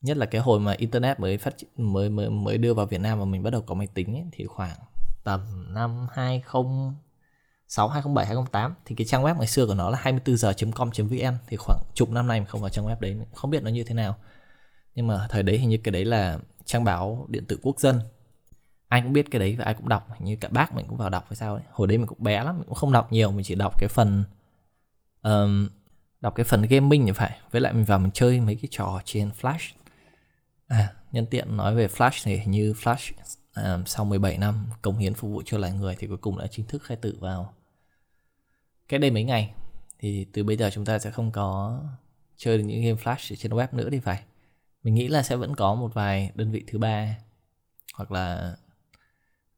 Nhất 0.00 0.16
là 0.16 0.26
cái 0.26 0.40
hồi 0.40 0.60
mà 0.60 0.72
internet 0.72 1.20
mới 1.20 1.38
phát 1.38 1.54
mới 1.76 2.10
mới 2.10 2.30
mới 2.30 2.58
đưa 2.58 2.74
vào 2.74 2.86
Việt 2.86 3.00
Nam 3.00 3.18
và 3.18 3.24
mình 3.24 3.42
bắt 3.42 3.50
đầu 3.50 3.62
có 3.62 3.74
máy 3.74 3.86
tính 3.94 4.14
ấy, 4.14 4.24
thì 4.32 4.46
khoảng 4.46 4.76
tầm 5.24 5.40
năm 5.74 6.06
2006 6.12 7.88
2007 7.88 8.26
2008 8.26 8.74
thì 8.84 8.94
cái 8.94 9.06
trang 9.06 9.22
web 9.22 9.36
ngày 9.38 9.46
xưa 9.46 9.66
của 9.66 9.74
nó 9.74 9.90
là 9.90 9.98
24giờ.com.vn 10.02 11.38
thì 11.46 11.56
khoảng 11.56 11.80
chục 11.94 12.10
năm 12.10 12.26
nay 12.26 12.40
mình 12.40 12.46
không 12.46 12.60
vào 12.60 12.70
trang 12.70 12.86
web 12.86 12.96
đấy 13.00 13.16
không 13.34 13.50
biết 13.50 13.62
nó 13.62 13.70
như 13.70 13.84
thế 13.84 13.94
nào. 13.94 14.16
Nhưng 14.94 15.06
mà 15.06 15.26
thời 15.30 15.42
đấy 15.42 15.58
hình 15.58 15.68
như 15.68 15.78
cái 15.84 15.92
đấy 15.92 16.04
là 16.04 16.38
trang 16.64 16.84
báo 16.84 17.26
điện 17.28 17.44
tử 17.44 17.58
quốc 17.62 17.80
dân. 17.80 18.00
Ai 18.88 19.02
cũng 19.02 19.12
biết 19.12 19.30
cái 19.30 19.38
đấy 19.40 19.56
và 19.58 19.64
ai 19.64 19.74
cũng 19.74 19.88
đọc 19.88 20.20
như 20.20 20.36
cả 20.36 20.48
bác 20.50 20.74
mình 20.74 20.86
cũng 20.88 20.96
vào 20.96 21.10
đọc 21.10 21.24
hay 21.28 21.36
sao 21.36 21.54
ấy. 21.54 21.62
Hồi 21.70 21.88
đấy 21.88 21.98
mình 21.98 22.06
cũng 22.06 22.22
bé 22.22 22.44
lắm 22.44 22.58
mình 22.58 22.66
cũng 22.66 22.74
không 22.74 22.92
đọc 22.92 23.12
nhiều 23.12 23.32
mình 23.32 23.44
chỉ 23.44 23.54
đọc 23.54 23.78
cái 23.78 23.88
phần 23.88 24.24
um, 25.22 25.68
đọc 26.20 26.34
cái 26.34 26.44
phần 26.44 26.62
gaming 26.62 27.06
thì 27.06 27.12
phải. 27.12 27.38
Với 27.50 27.60
lại 27.60 27.72
mình 27.72 27.84
vào 27.84 27.98
mình 27.98 28.10
chơi 28.10 28.40
mấy 28.40 28.54
cái 28.54 28.68
trò 28.70 29.00
trên 29.04 29.30
flash. 29.40 29.72
À 30.66 30.94
nhân 31.12 31.26
tiện 31.26 31.56
nói 31.56 31.74
về 31.74 31.86
flash 31.86 32.20
thì 32.24 32.36
hình 32.36 32.50
như 32.50 32.72
flash 32.72 33.12
sau 33.86 34.04
17 34.04 34.38
năm 34.38 34.66
công 34.82 34.98
hiến 34.98 35.14
phục 35.14 35.30
vụ 35.30 35.42
cho 35.46 35.58
loài 35.58 35.72
người 35.72 35.96
thì 35.98 36.06
cuối 36.06 36.16
cùng 36.16 36.38
đã 36.38 36.46
chính 36.46 36.66
thức 36.66 36.82
khai 36.82 36.96
tử 36.96 37.16
vào. 37.20 37.54
Cái 38.88 38.98
đây 39.00 39.10
mấy 39.10 39.24
ngày 39.24 39.54
thì 39.98 40.26
từ 40.32 40.44
bây 40.44 40.56
giờ 40.56 40.70
chúng 40.72 40.84
ta 40.84 40.98
sẽ 40.98 41.10
không 41.10 41.32
có 41.32 41.80
chơi 42.36 42.58
được 42.58 42.64
những 42.64 42.82
game 42.82 43.02
flash 43.02 43.36
trên 43.36 43.52
web 43.52 43.68
nữa 43.72 43.88
thì 43.92 44.00
phải. 44.00 44.22
Mình 44.82 44.94
nghĩ 44.94 45.08
là 45.08 45.22
sẽ 45.22 45.36
vẫn 45.36 45.54
có 45.54 45.74
một 45.74 45.94
vài 45.94 46.30
đơn 46.34 46.50
vị 46.50 46.64
thứ 46.66 46.78
ba 46.78 47.16
hoặc 47.94 48.12
là 48.12 48.56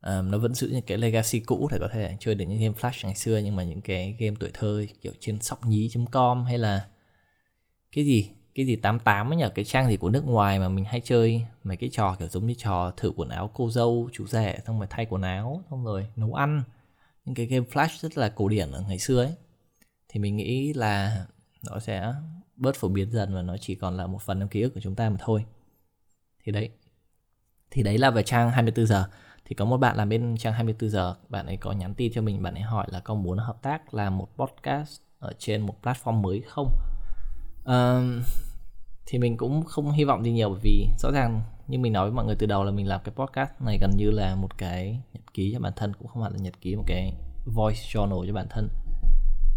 um, 0.03 0.31
nó 0.31 0.38
vẫn 0.38 0.55
giữ 0.55 0.69
những 0.69 0.82
cái 0.82 0.99
legacy 0.99 1.41
cũ 1.41 1.69
để 1.73 1.79
có 1.81 1.88
thể 1.93 2.17
chơi 2.20 2.35
được 2.35 2.44
những 2.44 2.61
game 2.61 2.75
flash 2.81 3.06
ngày 3.06 3.14
xưa 3.14 3.38
nhưng 3.38 3.56
mà 3.56 3.62
những 3.62 3.81
cái 3.81 4.17
game 4.19 4.37
tuổi 4.41 4.50
thơ 4.55 4.85
kiểu 5.03 5.12
trên 5.20 5.41
sóc 5.41 5.67
nhí.com 5.67 6.44
hay 6.44 6.58
là 6.58 6.88
cái 7.93 8.05
gì 8.05 8.31
cái 8.55 8.67
gì 8.67 8.77
88 8.77 9.32
ấy 9.32 9.36
nhỉ? 9.36 9.44
Cái 9.55 9.65
trang 9.65 9.89
gì 9.89 9.96
của 9.96 10.10
nước 10.10 10.27
ngoài 10.27 10.58
mà 10.58 10.69
mình 10.69 10.84
hay 10.84 11.01
chơi 11.05 11.46
mấy 11.65 11.77
cái 11.77 11.91
trò 11.93 12.17
kiểu 12.19 12.29
giống 12.29 12.46
như 12.46 12.55
trò 12.58 12.93
thử 12.96 13.13
quần 13.17 13.29
áo 13.29 13.51
cô 13.55 13.70
dâu 13.70 14.08
chú 14.13 14.27
rể 14.27 14.58
xong 14.67 14.79
rồi 14.79 14.86
thay 14.91 15.06
quần 15.06 15.22
áo 15.22 15.63
xong 15.70 15.84
rồi 15.84 16.06
nấu 16.17 16.34
ăn. 16.34 16.63
Những 17.24 17.34
cái 17.34 17.46
game 17.46 17.67
flash 17.72 17.98
rất 18.01 18.19
là 18.19 18.29
cổ 18.29 18.48
điển 18.48 18.72
ở 18.72 18.84
ngày 18.89 18.98
xưa 18.98 19.22
ấy. 19.22 19.34
Thì 20.08 20.20
mình 20.20 20.36
nghĩ 20.36 20.72
là 20.72 21.27
nó 21.70 21.79
sẽ 21.79 22.15
bớt 22.56 22.77
phổ 22.77 22.89
biến 22.89 23.10
dần 23.10 23.34
và 23.34 23.43
nó 23.43 23.56
chỉ 23.56 23.74
còn 23.74 23.96
là 23.96 24.06
một 24.06 24.22
phần 24.22 24.41
trong 24.41 24.48
ký 24.48 24.63
ức 24.63 24.74
của 24.74 24.81
chúng 24.81 24.94
ta 24.94 25.10
mà 25.10 25.17
thôi. 25.20 25.44
Thì 26.44 26.53
đấy. 26.53 26.70
Thì 27.70 27.82
đấy 27.82 27.98
là 27.98 28.10
về 28.10 28.22
trang 28.22 28.51
24 28.51 28.86
giờ. 28.86 29.05
Thì 29.44 29.55
có 29.55 29.65
một 29.65 29.77
bạn 29.77 29.96
làm 29.96 30.08
bên 30.08 30.36
trang 30.39 30.53
24 30.53 30.91
giờ 30.91 31.15
bạn 31.29 31.46
ấy 31.46 31.56
có 31.56 31.72
nhắn 31.72 31.94
tin 31.94 32.13
cho 32.13 32.22
mình 32.22 32.43
bạn 32.43 32.55
ấy 32.55 32.63
hỏi 32.63 32.86
là 32.91 33.01
có 33.01 33.15
muốn 33.15 33.39
hợp 33.39 33.63
tác 33.63 33.94
làm 33.94 34.19
một 34.19 34.29
podcast 34.36 35.01
ở 35.19 35.32
trên 35.39 35.60
một 35.60 35.77
platform 35.82 36.20
mới 36.20 36.41
không? 36.41 36.70
Um, 37.65 38.22
thì 39.10 39.19
mình 39.19 39.36
cũng 39.36 39.64
không 39.64 39.93
hy 39.93 40.05
vọng 40.05 40.24
gì 40.24 40.32
nhiều 40.32 40.50
bởi 40.50 40.60
vì 40.62 40.88
rõ 40.98 41.10
ràng 41.10 41.43
như 41.69 41.79
mình 41.79 41.93
nói 41.93 42.05
với 42.05 42.17
mọi 42.17 42.24
người 42.24 42.36
từ 42.38 42.46
đầu 42.46 42.64
là 42.64 42.70
mình 42.70 42.88
làm 42.88 43.00
cái 43.05 43.14
podcast 43.14 43.50
này 43.60 43.79
gần 43.81 43.90
như 43.96 44.10
là 44.10 44.34
một 44.34 44.58
cái 44.58 45.00
nhật 45.12 45.34
ký 45.34 45.52
cho 45.52 45.60
bản 45.60 45.72
thân, 45.76 45.93
cũng 45.94 46.08
không 46.08 46.22
hẳn 46.22 46.32
là 46.32 46.38
nhật 46.38 46.60
ký, 46.60 46.76
một 46.76 46.82
cái 46.86 47.12
voice 47.46 47.81
journal 47.81 48.26
cho 48.26 48.32
bản 48.32 48.46
thân. 48.50 48.69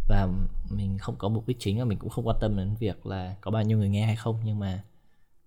Và 0.08 0.28
mình 0.70 0.98
không 0.98 1.16
có 1.16 1.30
mục 1.30 1.48
đích 1.48 1.60
chính 1.60 1.80
và 1.80 1.86
mình 1.86 2.00
cũng 2.00 2.10
không 2.10 2.28
quan 2.28 2.38
tâm 2.42 2.58
đến 2.58 2.76
việc 2.80 3.06
là 3.06 3.36
có 3.42 3.52
bao 3.52 3.64
nhiêu 3.64 3.78
người 3.78 3.90
nghe 3.90 4.06
hay 4.06 4.16
không. 4.16 4.40
Nhưng 4.44 4.60
mà 4.60 4.84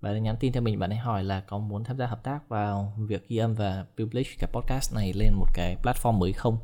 bạn 0.00 0.14
ấy 0.14 0.20
nhắn 0.20 0.36
tin 0.40 0.52
cho 0.52 0.60
mình, 0.60 0.78
bạn 0.78 0.90
ấy 0.90 0.98
hỏi 0.98 1.24
là 1.24 1.40
có 1.40 1.58
muốn 1.58 1.84
tham 1.84 1.98
gia 1.98 2.06
hợp 2.06 2.24
tác 2.24 2.48
vào 2.48 2.92
việc 2.98 3.28
ghi 3.28 3.36
âm 3.36 3.54
và 3.54 3.86
publish 3.98 4.38
cái 4.38 4.50
podcast 4.52 4.94
này 4.94 5.12
lên 5.12 5.32
một 5.34 5.48
cái 5.54 5.76
platform 5.82 6.12
mới 6.12 6.32
không? 6.32 6.58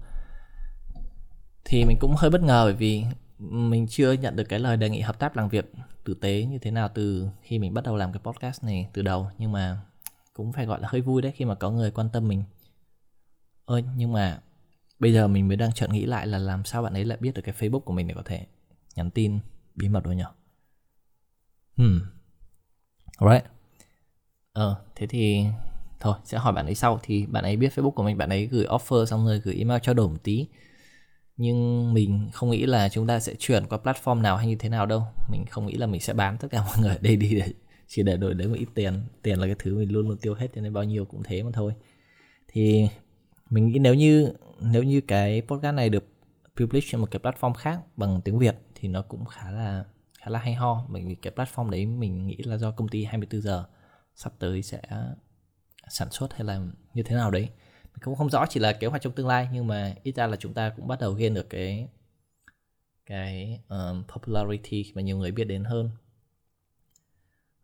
Thì 1.64 1.84
mình 1.84 1.96
cũng 2.00 2.14
hơi 2.16 2.30
bất 2.30 2.42
ngờ 2.42 2.64
bởi 2.64 2.74
vì 2.74 3.04
mình 3.50 3.86
chưa 3.86 4.12
nhận 4.12 4.36
được 4.36 4.44
cái 4.44 4.58
lời 4.58 4.76
đề 4.76 4.90
nghị 4.90 5.00
hợp 5.00 5.18
tác 5.18 5.36
làm 5.36 5.48
việc 5.48 5.72
tử 6.04 6.14
tế 6.14 6.44
như 6.44 6.58
thế 6.58 6.70
nào 6.70 6.88
từ 6.94 7.28
khi 7.42 7.58
mình 7.58 7.74
bắt 7.74 7.84
đầu 7.84 7.96
làm 7.96 8.12
cái 8.12 8.20
podcast 8.24 8.64
này 8.64 8.88
từ 8.92 9.02
đầu, 9.02 9.30
nhưng 9.38 9.52
mà 9.52 9.80
cũng 10.32 10.52
phải 10.52 10.66
gọi 10.66 10.80
là 10.80 10.88
hơi 10.90 11.00
vui 11.00 11.22
đấy 11.22 11.32
khi 11.36 11.44
mà 11.44 11.54
có 11.54 11.70
người 11.70 11.90
quan 11.90 12.08
tâm 12.12 12.28
mình. 12.28 12.44
Ơi 13.64 13.84
nhưng 13.96 14.12
mà 14.12 14.40
bây 14.98 15.12
giờ 15.12 15.28
mình 15.28 15.48
mới 15.48 15.56
đang 15.56 15.72
chợt 15.72 15.90
nghĩ 15.90 16.06
lại 16.06 16.26
là 16.26 16.38
làm 16.38 16.64
sao 16.64 16.82
bạn 16.82 16.94
ấy 16.94 17.04
lại 17.04 17.18
biết 17.20 17.34
được 17.34 17.42
cái 17.44 17.54
facebook 17.58 17.80
của 17.80 17.92
mình 17.92 18.06
để 18.08 18.14
có 18.14 18.22
thể 18.24 18.46
nhắn 18.94 19.10
tin, 19.10 19.38
bí 19.74 19.88
mật 19.88 20.04
rồi 20.04 20.16
nhỉ 20.16 20.24
hmm. 21.76 22.00
Alright. 23.16 23.44
Ờ 24.52 24.76
thế 24.96 25.06
thì 25.06 25.46
thôi, 26.00 26.14
sẽ 26.24 26.38
hỏi 26.38 26.52
bạn 26.52 26.66
ấy 26.66 26.74
sau. 26.74 27.00
Thì 27.02 27.26
bạn 27.26 27.44
ấy 27.44 27.56
biết 27.56 27.72
facebook 27.74 27.90
của 27.90 28.02
mình, 28.02 28.18
bạn 28.18 28.28
ấy 28.28 28.46
gửi 28.46 28.66
offer 28.66 29.04
xong 29.04 29.26
rồi 29.26 29.40
gửi 29.40 29.54
email 29.54 29.80
trao 29.82 29.94
đổi 29.94 30.08
một 30.08 30.22
tí 30.22 30.46
nhưng 31.42 31.94
mình 31.94 32.30
không 32.32 32.50
nghĩ 32.50 32.66
là 32.66 32.88
chúng 32.88 33.06
ta 33.06 33.20
sẽ 33.20 33.34
chuyển 33.38 33.66
qua 33.66 33.78
platform 33.82 34.20
nào 34.20 34.36
hay 34.36 34.46
như 34.46 34.56
thế 34.56 34.68
nào 34.68 34.86
đâu. 34.86 35.02
Mình 35.30 35.46
không 35.46 35.66
nghĩ 35.66 35.74
là 35.74 35.86
mình 35.86 36.00
sẽ 36.00 36.12
bán 36.12 36.36
tất 36.38 36.48
cả 36.50 36.62
mọi 36.66 36.76
người 36.80 36.90
ở 36.90 36.98
đây 37.00 37.16
đi 37.16 37.34
để 37.34 37.52
chỉ 37.88 38.02
để 38.02 38.16
đổi 38.16 38.34
lấy 38.34 38.48
một 38.48 38.54
ít 38.58 38.68
tiền. 38.74 39.02
Tiền 39.22 39.38
là 39.38 39.46
cái 39.46 39.56
thứ 39.58 39.78
mình 39.78 39.92
luôn 39.92 40.08
luôn 40.08 40.18
tiêu 40.18 40.34
hết 40.34 40.48
cho 40.54 40.60
nên 40.60 40.72
bao 40.72 40.84
nhiêu 40.84 41.04
cũng 41.04 41.22
thế 41.22 41.42
mà 41.42 41.50
thôi. 41.54 41.72
Thì 42.48 42.88
mình 43.50 43.68
nghĩ 43.68 43.78
nếu 43.78 43.94
như 43.94 44.32
nếu 44.60 44.82
như 44.82 45.00
cái 45.00 45.42
podcast 45.48 45.74
này 45.74 45.88
được 45.88 46.04
publish 46.56 46.90
trên 46.90 47.00
một 47.00 47.10
cái 47.10 47.20
platform 47.22 47.52
khác 47.52 47.80
bằng 47.96 48.20
tiếng 48.24 48.38
Việt 48.38 48.56
thì 48.74 48.88
nó 48.88 49.02
cũng 49.02 49.24
khá 49.24 49.50
là 49.50 49.84
khá 50.18 50.30
là 50.30 50.38
hay 50.38 50.54
ho. 50.54 50.86
Bởi 50.88 51.04
vì 51.04 51.14
cái 51.14 51.32
platform 51.36 51.70
đấy 51.70 51.86
mình 51.86 52.26
nghĩ 52.26 52.36
là 52.44 52.56
do 52.56 52.70
công 52.70 52.88
ty 52.88 53.04
24 53.04 53.42
giờ 53.42 53.64
sắp 54.14 54.32
tới 54.38 54.62
sẽ 54.62 54.80
sản 55.88 56.10
xuất 56.10 56.32
hay 56.32 56.44
là 56.44 56.60
như 56.94 57.02
thế 57.02 57.16
nào 57.16 57.30
đấy 57.30 57.48
mình 57.92 58.00
cũng 58.02 58.16
không 58.16 58.30
rõ 58.30 58.46
chỉ 58.46 58.60
là 58.60 58.72
kế 58.72 58.86
hoạch 58.86 59.02
trong 59.02 59.12
tương 59.12 59.26
lai 59.26 59.48
nhưng 59.52 59.66
mà 59.66 59.94
ít 60.02 60.16
ra 60.16 60.26
là 60.26 60.36
chúng 60.36 60.54
ta 60.54 60.72
cũng 60.76 60.88
bắt 60.88 61.00
đầu 61.00 61.12
gain 61.12 61.34
được 61.34 61.50
cái 61.50 61.88
cái 63.06 63.60
um, 63.68 64.02
popularity 64.08 64.92
mà 64.94 65.02
nhiều 65.02 65.16
người 65.16 65.30
biết 65.30 65.44
đến 65.44 65.64
hơn. 65.64 65.90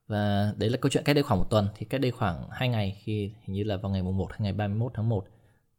Và 0.06 0.52
đấy 0.56 0.70
là 0.70 0.76
câu 0.76 0.90
chuyện 0.90 1.04
cách 1.04 1.16
đây 1.16 1.23
khoảng 1.23 1.40
một 1.40 1.47
tuần. 1.50 1.68
Thì 1.76 1.87
cách 1.87 2.00
đây 2.00 2.11
khoảng 2.11 2.49
hai 2.50 2.68
ngày 2.68 2.97
khi 3.02 3.32
hình 3.44 3.56
như 3.56 3.64
là 3.64 3.76
vào 3.76 3.92
ngày 3.92 4.02
mùng 4.02 4.16
1 4.16 4.30
hay 4.30 4.40
ngày 4.40 4.52
31 4.52 4.92
tháng 4.94 5.08
1 5.08 5.26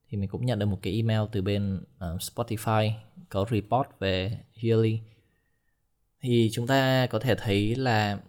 thì 0.10 0.18
mình 0.18 0.29
cũng 0.29 0.46
nhận 0.46 0.60
được 0.60 0.65
một 0.65 0.79
cái 0.82 0.94
email 0.94 1.22
từ 1.32 1.41
bên 1.41 1.75
uh, 1.75 2.22
Spotify 2.22 2.91
có 3.29 3.46
report 3.51 3.88
về 4.00 4.39
Yearly. 4.63 5.00
Thì 6.22 6.50
chúng 6.53 6.68
ta 6.68 7.08
có 7.08 7.20
thể 7.20 7.36
thấy 7.36 7.75
là 7.75 8.20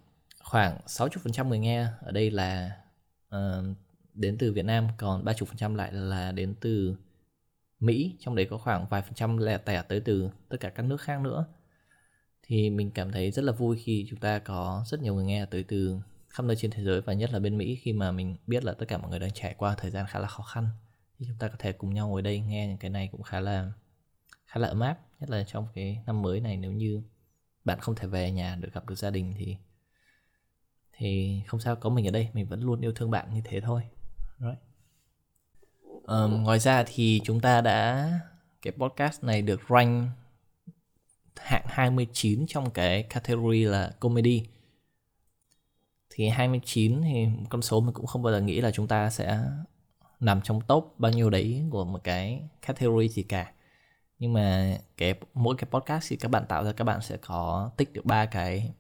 khoảng 0.43 0.79
60% 0.87 1.49
người 1.49 1.59
nghe 1.59 1.87
ở 2.01 2.13
đây 2.13 2.31
là 2.31 2.77
uh, 3.37 3.65
đến 4.21 4.37
từ 4.39 4.53
Việt 4.53 4.65
Nam, 4.65 4.89
còn 4.97 5.25
30% 5.25 5.75
lại 5.75 5.93
là 5.93 6.33
đến 6.33 6.55
từ 6.61 6.97
Mỹ, 7.81 8.17
trong 8.21 8.35
đấy 8.35 8.47
có 8.51 8.59
khoảng 8.59 8.87
vài 8.89 9.03
phần 9.03 9.15
trăm 9.15 9.37
lẻ 9.37 9.59
tẻ 9.59 9.83
tới 9.89 10.01
từ 10.01 10.31
tất 10.49 10.57
cả 10.61 10.69
các 10.69 10.83
nước 10.83 11.01
khác 11.01 11.21
nữa. 11.21 11.47
Thì 12.43 12.71
mình 12.71 12.91
cảm 12.91 13.13
thấy 13.13 13.31
rất 13.31 13.45
là 13.45 13.53
vui 13.53 13.79
khi 13.85 14.07
chúng 14.11 14.21
ta 14.21 14.39
có 14.39 14.85
rất 14.87 15.03
nhiều 15.03 15.15
người 15.15 15.25
nghe 15.25 15.47
tới 15.47 15.65
từ 15.69 15.99
khắp 16.29 16.47
nơi 16.47 16.57
trên 16.57 16.71
thế 16.71 16.83
giới 16.85 17.01
và 17.01 17.13
nhất 17.13 17.33
là 17.33 17.39
bên 17.39 17.59
Mỹ, 17.59 17.77
khi 17.83 17.93
mà 17.93 18.13
mình 18.13 18.37
biết 18.47 18.65
là 18.65 18.73
tất 18.73 18.89
cả 18.89 18.99
mọi 18.99 19.11
người 19.11 19.19
đang 19.19 19.31
trải 19.35 19.55
qua 19.59 19.75
thời 19.79 19.91
gian 19.91 20.07
khá 20.09 20.19
là 20.19 20.29
khó 20.29 20.43
khăn. 20.43 20.69
Thì 21.19 21.27
chúng 21.29 21.39
ta 21.39 21.49
có 21.49 21.57
thể 21.59 21.73
cùng 21.73 21.95
nhau 21.95 22.09
ngồi 22.09 22.23
đây 22.23 22.41
nghe 22.41 22.69
những 22.69 22.79
cái 22.79 22.91
này 22.91 23.09
cũng 23.13 23.23
khá 23.23 23.41
là 23.41 23.73
khá 24.47 24.61
là 24.61 24.69
ấm 24.69 24.81
áp, 24.81 24.99
nhất 25.21 25.31
là 25.31 25.45
trong 25.45 25.67
cái 25.75 26.03
năm 26.07 26.23
mới 26.23 26.41
này. 26.41 26.57
Nếu 26.57 26.73
như 26.73 27.03
bạn 27.65 27.81
không 27.81 27.95
thể 27.95 28.07
về 28.07 28.31
nhà 28.31 28.57
được 28.57 28.75
gặp 28.75 28.89
được 28.89 28.95
gia 28.95 29.11
đình 29.11 29.35
thì 29.37 29.57
thì 30.93 31.41
không 31.47 31.61
sao, 31.61 31.77
có 31.77 31.91
mình 31.91 32.09
ở 32.09 32.11
đây, 32.11 32.29
mình 32.33 32.47
vẫn 32.47 32.61
luôn 32.63 32.81
yêu 32.81 32.93
thương 32.93 33.11
bạn 33.11 33.35
như 33.35 33.41
thế 33.45 33.61
thôi 33.61 33.83
right. 34.41 34.59
um, 36.05 36.43
ngoài 36.43 36.59
ra 36.59 36.85
thì 36.87 37.21
chúng 37.25 37.41
ta 37.41 37.61
đã 37.61 38.11
cái 38.63 38.73
podcast 38.73 39.25
này 39.25 39.43
được 39.43 39.61
rank 39.69 40.09
hạng 41.37 41.65
29 41.67 42.47
trong 42.49 42.71
cái 42.71 43.03
category 43.03 43.65
là 43.65 43.95
comedy 44.01 44.47
thì 46.11 46.29
29 46.29 47.03
thì 47.03 47.27
con 47.49 47.63
số 47.63 47.81
mình 47.81 47.95
cũng 47.95 48.07
không 48.07 48.23
bao 48.23 48.33
giờ 48.33 48.41
nghĩ 48.41 48.61
là 48.61 48.71
chúng 48.71 48.89
ta 48.89 49.11
sẽ 49.11 49.41
nằm 50.21 50.41
trong 50.43 50.61
top 50.61 50.95
bao 50.99 51.13
nhiêu 51.13 51.31
đấy 51.31 51.63
của 51.71 51.85
một 51.85 52.05
cái 52.05 52.43
category 52.67 53.09
gì 53.09 53.23
cả 53.23 53.53
nhưng 54.19 54.33
mà 54.33 54.79
cái 54.97 55.15
mỗi 55.35 55.57
cái 55.59 55.71
podcast 55.71 56.07
thì 56.09 56.17
các 56.17 56.31
bạn 56.31 56.47
tạo 56.49 56.65
ra 56.65 56.73
các 56.73 56.85
bạn 56.85 57.01
sẽ 57.01 57.17
có 57.17 57.71
tích 57.77 57.93
được 57.93 58.05
ba 58.05 58.27
cái 58.27 58.73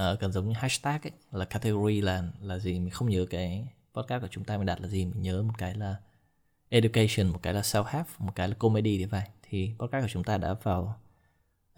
uh, 0.00 0.20
gần 0.20 0.32
giống 0.32 0.48
như 0.48 0.54
hashtag 0.56 1.00
ấy, 1.02 1.12
là 1.32 1.44
category 1.44 2.00
là 2.00 2.22
là 2.40 2.58
gì 2.58 2.80
mình 2.80 2.90
không 2.90 3.08
nhớ 3.08 3.26
cái 3.30 3.68
podcast 3.94 4.22
của 4.22 4.28
chúng 4.30 4.44
ta 4.44 4.56
mình 4.56 4.66
đặt 4.66 4.80
là 4.80 4.88
gì? 4.88 5.04
Mình 5.04 5.22
nhớ 5.22 5.42
một 5.42 5.54
cái 5.58 5.74
là 5.74 5.96
education 6.68 7.32
một 7.32 7.38
cái 7.42 7.54
là 7.54 7.60
self 7.60 7.84
help 7.84 8.06
một 8.18 8.32
cái 8.34 8.48
là 8.48 8.54
comedy 8.54 8.98
thì 8.98 9.06
phải. 9.06 9.30
Thì 9.42 9.74
podcast 9.78 10.04
của 10.04 10.08
chúng 10.08 10.24
ta 10.24 10.38
đã 10.38 10.54
vào 10.62 11.00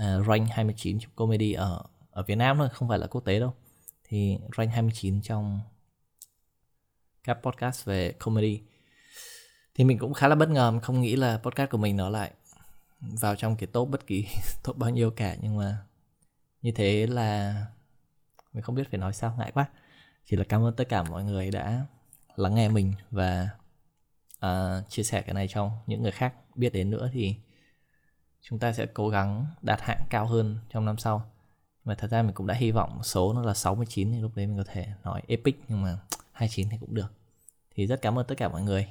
uh, 0.03 0.27
rank 0.27 0.49
29 0.51 0.99
trong 0.99 1.13
comedy 1.17 1.53
ở 1.53 1.83
ở 2.11 2.23
Việt 2.23 2.35
Nam 2.35 2.57
thôi 2.59 2.69
không 2.73 2.89
phải 2.89 2.99
là 2.99 3.07
quốc 3.07 3.25
tế 3.25 3.41
đâu. 3.41 3.55
Thì 4.05 4.39
rank 4.57 4.73
29 4.73 5.23
trong 5.23 5.61
các 7.25 7.39
podcast 7.43 7.85
về 7.85 8.13
comedy. 8.13 8.61
Thì 9.75 9.85
mình 9.85 9.99
cũng 9.99 10.15
khá 10.15 10.29
là 10.29 10.35
bất 10.35 10.49
ngờ 10.49 10.79
không 10.83 11.01
nghĩ 11.01 11.17
là 11.17 11.39
podcast 11.39 11.71
của 11.71 11.79
mình 11.79 11.97
nó 11.97 12.09
lại 12.09 12.31
vào 13.01 13.37
trong 13.37 13.57
cái 13.57 13.67
top 13.67 13.89
bất 13.89 14.07
kỳ 14.07 14.27
top 14.65 14.77
bao 14.77 14.91
nhiêu 14.91 15.11
cả. 15.11 15.37
Nhưng 15.41 15.57
mà 15.57 15.79
như 16.63 16.73
thế 16.73 17.07
là 17.07 17.55
mình 18.53 18.63
không 18.63 18.75
biết 18.75 18.91
phải 18.91 18.99
nói 18.99 19.13
sao 19.13 19.35
ngại 19.39 19.51
quá. 19.55 19.67
Chỉ 20.25 20.37
là 20.37 20.45
cảm 20.49 20.65
ơn 20.65 20.77
tất 20.77 20.89
cả 20.89 21.03
mọi 21.03 21.25
người 21.25 21.51
đã 21.51 21.87
lắng 22.39 22.55
nghe 22.55 22.69
mình 22.69 22.93
và 23.11 23.49
uh, 24.47 24.89
chia 24.89 25.03
sẻ 25.03 25.23
cái 25.23 25.35
này 25.35 25.49
cho 25.49 25.71
những 25.87 26.03
người 26.03 26.13
khác 26.13 26.35
biết 26.55 26.73
đến 26.73 26.91
nữa 26.91 27.11
thì 27.13 27.37
chúng 28.41 28.59
ta 28.59 28.73
sẽ 28.73 28.87
cố 28.87 29.09
gắng 29.09 29.47
đạt 29.63 29.81
hạng 29.81 30.07
cao 30.11 30.27
hơn 30.27 30.59
trong 30.71 30.85
năm 30.85 30.99
sau. 30.99 31.31
Mà 31.85 31.95
thật 31.95 32.11
ra 32.11 32.23
mình 32.23 32.35
cũng 32.35 32.47
đã 32.47 32.55
hy 32.55 32.71
vọng 32.71 33.03
số 33.03 33.33
nó 33.33 33.43
là 33.43 33.55
69 33.55 34.13
thì 34.13 34.21
lúc 34.21 34.33
đấy 34.35 34.47
mình 34.47 34.57
có 34.57 34.65
thể 34.67 34.87
nói 35.05 35.23
epic 35.29 35.57
nhưng 35.69 35.83
mà 35.83 35.99
29 36.33 36.69
thì 36.71 36.77
cũng 36.81 36.95
được. 36.95 37.13
Thì 37.75 37.87
rất 37.87 38.03
cảm 38.03 38.19
ơn 38.19 38.27
tất 38.27 38.35
cả 38.39 38.49
mọi 38.49 38.63
người. 38.63 38.89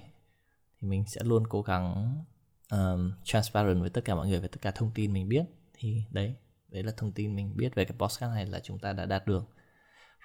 Thì 0.81 0.87
mình 0.87 1.03
sẽ 1.07 1.21
luôn 1.23 1.47
cố 1.47 1.61
gắng 1.61 2.15
um, 2.71 3.13
transparent 3.23 3.81
với 3.81 3.89
tất 3.89 4.01
cả 4.05 4.15
mọi 4.15 4.27
người 4.27 4.39
về 4.39 4.47
tất 4.47 4.61
cả 4.61 4.71
thông 4.71 4.91
tin 4.91 5.13
mình 5.13 5.29
biết. 5.29 5.45
Thì 5.73 6.03
đấy 6.11 6.35
đấy 6.69 6.83
là 6.83 6.91
thông 6.97 7.11
tin 7.11 7.35
mình 7.35 7.57
biết 7.57 7.75
về 7.75 7.85
cái 7.85 7.97
podcast 7.97 8.31
này 8.31 8.45
là 8.45 8.59
chúng 8.59 8.79
ta 8.79 8.93
đã 8.93 9.05
đạt 9.05 9.27
được. 9.27 9.49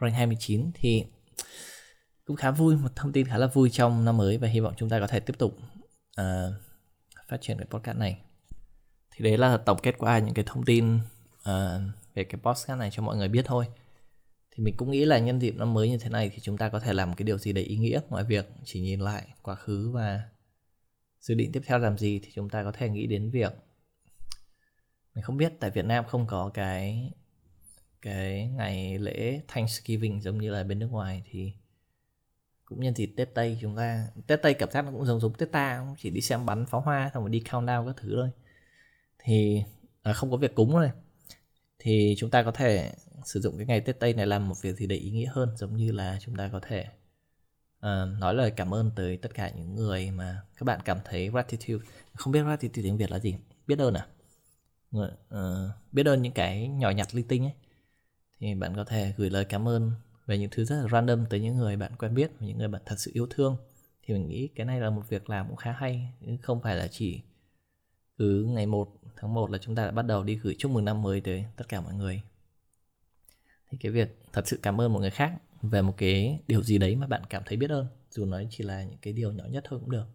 Rank 0.00 0.14
29 0.14 0.70
thì 0.74 1.04
cũng 2.24 2.36
khá 2.36 2.50
vui 2.50 2.76
một 2.76 2.96
thông 2.96 3.12
tin 3.12 3.26
khá 3.26 3.38
là 3.38 3.46
vui 3.46 3.70
trong 3.70 4.04
năm 4.04 4.16
mới 4.16 4.38
và 4.38 4.48
hy 4.48 4.60
vọng 4.60 4.74
chúng 4.76 4.88
ta 4.88 5.00
có 5.00 5.06
thể 5.06 5.20
tiếp 5.20 5.34
tục 5.38 5.56
uh, 6.20 6.54
phát 7.28 7.40
triển 7.40 7.58
cái 7.58 7.66
podcast 7.70 7.98
này. 7.98 8.18
Thì 9.10 9.24
đấy 9.24 9.38
là 9.38 9.56
tổng 9.56 9.78
kết 9.82 9.94
qua 9.98 10.18
những 10.18 10.34
cái 10.34 10.44
thông 10.48 10.64
tin 10.64 10.96
uh, 10.96 11.80
về 12.14 12.24
cái 12.24 12.40
podcast 12.42 12.78
này 12.78 12.90
cho 12.92 13.02
mọi 13.02 13.16
người 13.16 13.28
biết 13.28 13.44
thôi. 13.44 13.66
Thì 14.50 14.64
mình 14.64 14.74
cũng 14.76 14.90
nghĩ 14.90 15.04
là 15.04 15.18
nhân 15.18 15.40
dịp 15.40 15.56
năm 15.56 15.74
mới 15.74 15.90
như 15.90 15.98
thế 15.98 16.08
này 16.10 16.30
thì 16.34 16.40
chúng 16.40 16.56
ta 16.56 16.68
có 16.68 16.80
thể 16.80 16.92
làm 16.92 17.14
cái 17.14 17.24
điều 17.24 17.38
gì 17.38 17.52
đấy 17.52 17.64
ý 17.64 17.76
nghĩa. 17.76 18.00
Ngoài 18.08 18.24
việc 18.24 18.48
chỉ 18.64 18.80
nhìn 18.80 19.00
lại 19.00 19.28
quá 19.42 19.54
khứ 19.54 19.90
và 19.90 20.22
dự 21.20 21.34
định 21.34 21.52
tiếp 21.52 21.62
theo 21.66 21.78
làm 21.78 21.98
gì 21.98 22.20
thì 22.22 22.30
chúng 22.34 22.50
ta 22.50 22.64
có 22.64 22.72
thể 22.72 22.88
nghĩ 22.88 23.06
đến 23.06 23.30
việc 23.30 23.52
mình 25.14 25.24
không 25.24 25.36
biết 25.36 25.52
tại 25.60 25.70
Việt 25.70 25.84
Nam 25.84 26.04
không 26.04 26.26
có 26.26 26.50
cái 26.54 27.10
cái 28.02 28.48
ngày 28.56 28.98
lễ 28.98 29.40
Thanksgiving 29.48 30.20
giống 30.20 30.38
như 30.38 30.50
là 30.50 30.64
bên 30.64 30.78
nước 30.78 30.90
ngoài 30.90 31.22
thì 31.30 31.52
cũng 32.70 32.80
nhân 32.80 32.94
dịp 32.94 33.14
Tết 33.16 33.34
Tây 33.34 33.58
chúng 33.60 33.76
ta 33.76 34.06
Tết 34.26 34.42
Tây 34.42 34.54
cảm 34.54 34.70
giác 34.70 34.84
nó 34.84 34.90
cũng 34.90 35.04
giống 35.04 35.20
giống 35.20 35.34
Tết 35.34 35.52
ta 35.52 35.84
cũng 35.86 35.94
chỉ 35.98 36.10
đi 36.10 36.20
xem 36.20 36.46
bắn 36.46 36.66
pháo 36.66 36.80
hoa 36.80 37.10
xong 37.14 37.22
rồi 37.22 37.30
đi 37.30 37.42
countdown 37.50 37.86
các 37.86 37.96
thứ 37.96 38.16
thôi. 38.16 38.30
Thì 39.18 39.62
à, 40.02 40.12
không 40.12 40.30
có 40.30 40.36
việc 40.36 40.54
cúng 40.54 40.72
rồi 40.72 40.90
thì 41.78 42.14
chúng 42.18 42.30
ta 42.30 42.42
có 42.42 42.50
thể 42.50 42.92
sử 43.24 43.40
dụng 43.40 43.56
cái 43.56 43.66
ngày 43.66 43.80
Tết 43.80 44.00
Tây 44.00 44.14
này 44.14 44.26
làm 44.26 44.48
một 44.48 44.54
việc 44.62 44.76
gì 44.76 44.86
đấy 44.86 44.98
ý 44.98 45.10
nghĩa 45.10 45.30
hơn 45.32 45.56
giống 45.56 45.76
như 45.76 45.92
là 45.92 46.18
chúng 46.20 46.36
ta 46.36 46.48
có 46.52 46.60
thể 46.62 46.86
uh, 47.78 48.18
nói 48.20 48.34
lời 48.34 48.50
cảm 48.50 48.74
ơn 48.74 48.90
tới 48.96 49.16
tất 49.16 49.34
cả 49.34 49.50
những 49.50 49.74
người 49.74 50.10
mà 50.10 50.42
các 50.56 50.64
bạn 50.64 50.80
cảm 50.84 50.98
thấy 51.04 51.28
gratitude. 51.28 51.86
Không 52.14 52.32
biết 52.32 52.42
gratitude 52.42 52.82
tiếng 52.82 52.96
Việt 52.96 53.10
là 53.10 53.18
gì? 53.18 53.36
Biết 53.66 53.78
ơn 53.78 53.94
à? 53.94 54.06
Uh, 54.96 55.06
biết 55.92 56.06
ơn 56.06 56.22
những 56.22 56.32
cái 56.32 56.68
nhỏ 56.68 56.90
nhặt 56.90 57.14
linh 57.14 57.28
tinh 57.28 57.44
ấy. 57.44 57.52
Thì 58.40 58.54
bạn 58.54 58.76
có 58.76 58.84
thể 58.84 59.14
gửi 59.16 59.30
lời 59.30 59.44
cảm 59.44 59.68
ơn 59.68 59.92
về 60.30 60.38
những 60.38 60.50
thứ 60.50 60.64
rất 60.64 60.76
là 60.76 60.88
random 60.88 61.26
tới 61.26 61.40
những 61.40 61.56
người 61.56 61.76
bạn 61.76 61.92
quen 61.98 62.14
biết 62.14 62.30
và 62.40 62.46
những 62.46 62.58
người 62.58 62.68
bạn 62.68 62.82
thật 62.86 62.94
sự 62.98 63.10
yêu 63.14 63.26
thương 63.30 63.56
thì 64.02 64.14
mình 64.14 64.28
nghĩ 64.28 64.48
cái 64.54 64.66
này 64.66 64.80
là 64.80 64.90
một 64.90 65.02
việc 65.08 65.30
làm 65.30 65.48
cũng 65.48 65.56
khá 65.56 65.72
hay 65.72 66.12
không 66.42 66.60
phải 66.62 66.76
là 66.76 66.88
chỉ 66.88 67.22
cứ 68.18 68.44
ngày 68.44 68.66
1 68.66 68.88
tháng 69.16 69.34
1 69.34 69.50
là 69.50 69.58
chúng 69.58 69.74
ta 69.74 69.84
đã 69.84 69.90
bắt 69.90 70.02
đầu 70.02 70.24
đi 70.24 70.36
gửi 70.36 70.56
chúc 70.58 70.70
mừng 70.70 70.84
năm 70.84 71.02
mới 71.02 71.20
tới 71.20 71.44
tất 71.56 71.68
cả 71.68 71.80
mọi 71.80 71.94
người. 71.94 72.22
Thì 73.70 73.78
cái 73.80 73.92
việc 73.92 74.18
thật 74.32 74.48
sự 74.48 74.58
cảm 74.62 74.80
ơn 74.80 74.92
một 74.92 74.98
người 75.00 75.10
khác 75.10 75.32
về 75.62 75.82
một 75.82 75.94
cái 75.96 76.40
điều 76.48 76.62
gì 76.62 76.78
đấy 76.78 76.96
mà 76.96 77.06
bạn 77.06 77.22
cảm 77.30 77.42
thấy 77.46 77.56
biết 77.56 77.70
ơn 77.70 77.86
dù 78.10 78.24
nó 78.24 78.40
chỉ 78.50 78.64
là 78.64 78.82
những 78.82 78.98
cái 79.02 79.12
điều 79.12 79.32
nhỏ 79.32 79.44
nhất 79.44 79.64
thôi 79.68 79.80
cũng 79.80 79.90
được. 79.90 80.06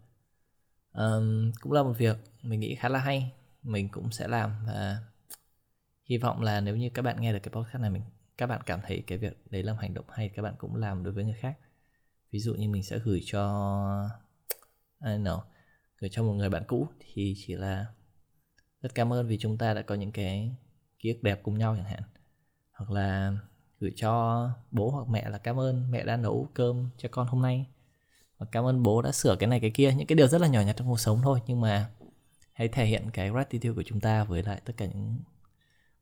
Um, 0.94 1.52
cũng 1.62 1.72
là 1.72 1.84
một 1.84 1.94
việc 1.98 2.18
mình 2.42 2.60
nghĩ 2.60 2.76
khá 2.76 2.90
là 2.90 3.00
hay 3.00 3.32
mình 3.64 3.90
cũng 3.90 4.12
sẽ 4.12 4.28
làm 4.28 4.52
và 4.68 4.98
hy 6.04 6.18
vọng 6.18 6.42
là 6.42 6.62
nếu 6.62 6.76
như 6.76 6.90
các 6.90 7.02
bạn 7.02 7.22
nghe 7.22 7.34
được 7.34 7.40
cái 7.44 7.52
podcast 7.52 7.82
này 7.82 7.90
mình 7.90 8.02
các 8.38 8.48
bạn 8.48 8.62
cảm 8.66 8.80
thấy 8.84 9.04
cái 9.08 9.18
việc 9.18 9.52
đấy 9.52 9.64
là 9.64 9.74
một 9.74 9.80
hành 9.82 9.94
động 9.94 10.06
hay, 10.10 10.30
các 10.30 10.42
bạn 10.42 10.56
cũng 10.58 10.76
làm 10.76 11.04
đối 11.04 11.14
với 11.14 11.24
người 11.24 11.34
khác. 11.34 11.58
Ví 12.32 12.40
dụ 12.40 12.54
như 12.56 12.70
mình 12.70 12.84
sẽ 12.84 13.00
gửi 13.00 13.22
cho, 13.26 13.42
I 15.04 15.08
don't 15.08 15.24
know, 15.24 15.40
gửi 15.98 16.10
cho 16.10 16.24
một 16.24 16.34
người 16.34 16.50
bạn 16.50 16.64
cũ 16.68 16.88
thì 17.00 17.34
chỉ 17.38 17.56
là, 17.56 17.86
rất 18.82 18.96
cảm 18.96 19.14
ơn 19.14 19.28
vì 19.28 19.38
chúng 19.38 19.58
ta 19.58 19.74
đã 19.74 19.82
có 19.82 19.96
những 19.96 20.12
cái 20.12 20.56
ký 21.00 21.10
ức 21.10 21.24
đẹp 21.24 21.40
cùng 21.44 21.58
nhau 21.58 21.76
chẳng 21.76 21.86
hạn. 21.86 22.02
Hoặc 22.72 22.92
là 22.92 23.34
gửi 23.80 23.94
cho 23.96 24.50
bố 24.72 24.90
hoặc 24.90 25.08
mẹ 25.10 25.30
là, 25.30 25.38
cảm 25.38 25.60
ơn, 25.60 25.92
mẹ 25.92 26.04
đã 26.04 26.18
nấu 26.18 26.50
cơm 26.54 26.90
cho 26.98 27.10
con 27.12 27.28
hôm 27.28 27.42
nay. 27.42 27.66
Và 28.38 28.46
cảm 28.52 28.66
ơn 28.66 28.84
bố 28.84 29.02
đã 29.02 29.12
sửa 29.12 29.36
cái 29.40 29.50
này 29.50 29.60
cái 29.60 29.72
kia. 29.74 29.94
Những 29.94 30.08
cái 30.08 30.16
điều 30.16 30.28
rất 30.28 30.42
là 30.42 30.48
nhỏ 30.48 30.62
nhặt 30.62 30.76
trong 30.78 30.88
cuộc 30.88 31.00
sống 31.00 31.22
thôi, 31.24 31.40
nhưng 31.48 31.62
mà 31.62 31.90
hãy 32.54 32.68
thể 32.68 32.86
hiện 32.86 33.10
cái 33.14 33.30
gratitude 33.30 33.76
của 33.76 33.84
chúng 33.86 34.00
ta 34.00 34.24
với 34.24 34.44
lại 34.44 34.62
tất 34.66 34.74
cả 34.78 34.86
những 34.86 35.20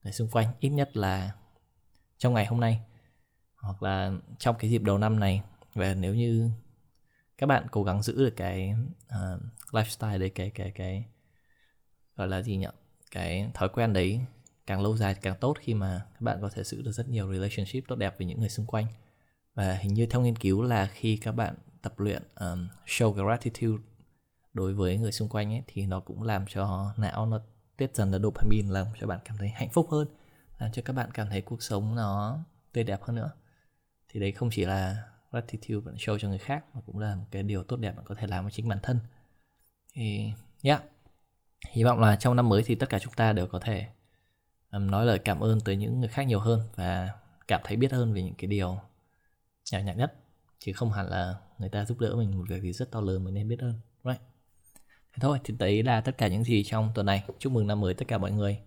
người 0.04 0.14
xung 0.14 0.30
quanh. 0.30 0.48
Ít 0.60 0.70
nhất 0.70 0.98
là 0.98 1.32
trong 2.18 2.34
ngày 2.34 2.46
hôm 2.46 2.60
nay. 2.60 2.82
Hoặc 3.56 3.84
là 3.84 4.12
trong 4.40 4.56
cái 4.60 4.72
dịp 4.72 4.84
đầu 4.84 4.98
năm 4.98 5.20
này. 5.20 5.42
Và 5.74 5.94
nếu 5.94 6.16
như 6.16 6.50
các 7.38 7.48
bạn 7.48 7.68
cố 7.72 7.84
gắng 7.84 8.04
giữ 8.04 8.26
được 8.26 8.34
cái 8.36 8.76
uh, 9.08 9.42
lifestyle 9.72 10.20
đấy 10.20 10.30
cái 10.30 10.50
cái 10.50 10.72
cái 10.72 11.06
gọi 12.16 12.28
là 12.28 12.42
gì 12.42 12.58
nhỉ? 12.58 12.68
Cái 13.12 13.50
thói 13.54 13.70
quen 13.70 13.94
đấy 13.94 14.20
càng 14.66 14.82
lâu 14.82 14.98
dài 14.98 15.16
càng 15.16 15.36
tốt 15.40 15.58
khi 15.60 15.74
mà 15.74 16.06
các 16.14 16.22
bạn 16.22 16.38
có 16.42 16.50
thể 16.50 16.64
giữ 16.64 16.82
được 16.82 16.92
rất 16.92 17.10
nhiều 17.10 17.34
relationship 17.34 17.88
tốt 17.88 17.96
đẹp 17.96 18.18
với 18.18 18.28
những 18.28 18.40
người 18.40 18.50
xung 18.50 18.66
quanh. 18.66 18.86
Và 19.56 19.74
hình 19.74 19.94
như 19.94 20.06
theo 20.06 20.22
nghiên 20.22 20.36
cứu 20.36 20.62
là 20.62 20.86
khi 20.86 21.18
các 21.18 21.32
bạn 21.32 21.56
tập 21.82 22.00
luyện 22.00 22.24
um, 22.40 22.68
show 22.86 23.12
gratitude 23.12 23.84
đối 24.54 24.74
với 24.74 24.98
người 24.98 25.12
xung 25.12 25.30
quanh 25.30 25.54
ấy 25.54 25.64
thì 25.68 25.86
nó 25.86 26.00
cũng 26.00 26.24
làm 26.24 26.46
cho 26.48 26.94
não 26.98 27.26
nó 27.26 27.42
tiết 27.78 27.96
dần 27.96 28.12
là 28.12 28.20
dopamine 28.20 28.70
làm 28.70 28.88
cho 29.00 29.08
bạn 29.08 29.20
cảm 29.26 29.38
thấy 29.38 29.50
hạnh 29.50 29.70
phúc 29.70 29.88
hơn 29.92 30.08
làm 30.64 30.72
cho 30.72 30.82
các 30.86 30.94
bạn 30.94 31.12
cảm 31.12 31.30
thấy 31.30 31.42
cuộc 31.42 31.64
sống 31.64 31.96
nó 31.96 32.40
tươi 32.72 32.84
đẹp 32.84 33.02
hơn 33.02 33.16
nữa. 33.16 33.32
Thì 34.10 34.20
đấy 34.20 34.32
không 34.32 34.50
chỉ 34.52 34.66
là 34.66 35.04
gratitude 35.32 35.86
bạn 35.86 35.96
show 35.96 36.18
cho 36.18 36.28
người 36.30 36.38
khác 36.38 36.66
mà 36.74 36.82
cũng 36.86 37.00
là 37.00 37.16
một 37.16 37.26
cái 37.32 37.44
điều 37.44 37.64
tốt 37.64 37.78
đẹp 37.78 37.96
bạn 37.96 38.06
có 38.06 38.16
thể 38.16 38.28
làm 38.28 38.44
với 38.44 38.52
chính 38.52 38.68
bản 38.68 38.80
thân. 38.84 39.00
Thì 39.94 40.32
yeah. 40.62 40.84
Hy 41.72 41.84
vọng 41.84 42.00
là 42.00 42.16
trong 42.16 42.36
năm 42.36 42.50
mới 42.50 42.64
thì 42.64 42.76
tất 42.76 42.90
cả 42.90 43.00
chúng 43.00 43.14
ta 43.14 43.34
đều 43.34 43.48
có 43.48 43.60
thể 43.60 43.88
um, 44.72 44.92
nói 44.92 45.06
lời 45.06 45.20
cảm 45.20 45.40
ơn 45.40 45.60
tới 45.62 45.76
những 45.76 46.00
người 46.00 46.10
khác 46.10 46.24
nhiều 46.24 46.40
hơn 46.40 46.62
và 46.76 47.10
cảm 47.48 47.62
thấy 47.64 47.78
biết 47.78 47.92
ơn 47.92 48.14
về 48.14 48.24
những 48.24 48.36
cái 48.36 48.48
điều 48.48 48.80
nhỏ 49.72 49.80
nhặt 49.80 49.98
nhất. 49.98 50.14
Chứ 50.60 50.74
không 50.74 50.92
hẳn 50.92 51.10
là 51.10 51.36
người 51.60 51.70
ta 51.70 51.86
giúp 51.86 52.00
đỡ 52.00 52.16
mình 52.16 52.38
một 52.38 52.46
việc 52.50 52.62
gì 52.62 52.74
rất 52.74 52.92
to 52.92 53.02
lớn 53.02 53.24
mình 53.24 53.34
nên 53.34 53.48
biết 53.48 53.60
ơn 53.60 53.74
right? 54.04 54.22
Thế 55.14 55.18
thôi 55.22 55.40
thì 55.44 55.56
đấy 55.60 55.84
là 55.84 56.02
tất 56.02 56.18
cả 56.18 56.28
những 56.28 56.44
gì 56.44 56.64
trong 56.64 56.92
tuần 56.96 57.06
này. 57.06 57.24
Chúc 57.40 57.54
mừng 57.54 57.68
năm 57.68 57.82
mới 57.82 57.94
tất 57.94 58.06
cả 58.08 58.18
mọi 58.18 58.32
người 58.32 58.60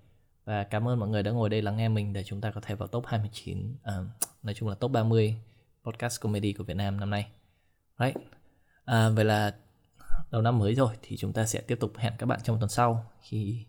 và 0.47 0.65
cảm 0.65 0.89
ơn 0.89 0.99
mọi 0.99 1.09
người 1.09 1.23
đã 1.23 1.31
ngồi 1.31 1.51
đây 1.51 1.63
lắng 1.63 1.77
nghe 1.77 1.89
mình 1.89 2.13
để 2.13 2.25
chúng 2.25 2.41
ta 2.41 2.51
có 2.51 2.61
thể 2.61 2.75
vào 2.75 2.89
top 2.89 3.07
29 3.07 3.77
à, 3.83 3.95
nói 4.43 4.55
chung 4.55 4.69
là 4.69 4.75
top 4.75 4.91
30 4.91 5.37
podcast 5.85 6.21
comedy 6.21 6.53
của 6.53 6.65
Việt 6.65 6.77
Nam 6.77 7.01
năm 7.01 7.11
nay. 7.11 7.27
Right. 7.99 8.17
À, 8.85 9.09
vậy 9.09 9.25
là 9.25 9.55
đầu 10.31 10.43
năm 10.43 10.59
mới 10.59 10.75
rồi 10.75 10.95
thì 11.03 11.17
chúng 11.17 11.33
ta 11.33 11.47
sẽ 11.47 11.61
tiếp 11.61 11.77
tục 11.81 11.93
hẹn 11.97 12.13
các 12.19 12.27
bạn 12.27 12.41
trong 12.45 12.61
tuần 12.61 12.69
sau 12.69 13.07
khi 13.21 13.67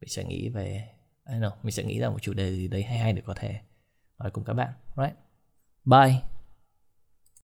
mình 0.00 0.08
sẽ 0.08 0.24
nghĩ 0.24 0.48
về 0.48 0.88
I 1.28 1.34
know, 1.34 1.50
mình 1.62 1.72
sẽ 1.72 1.84
nghĩ 1.84 1.98
ra 1.98 2.08
một 2.08 2.22
chủ 2.22 2.34
đề 2.34 2.50
gì 2.50 2.68
đấy 2.68 2.82
hay 2.82 2.98
hay 2.98 3.12
để 3.12 3.22
có 3.26 3.34
thể 3.36 3.60
nói 4.18 4.30
cùng 4.30 4.44
các 4.44 4.52
bạn. 4.52 4.72
Right. 4.96 5.14
Bye. 5.84 6.33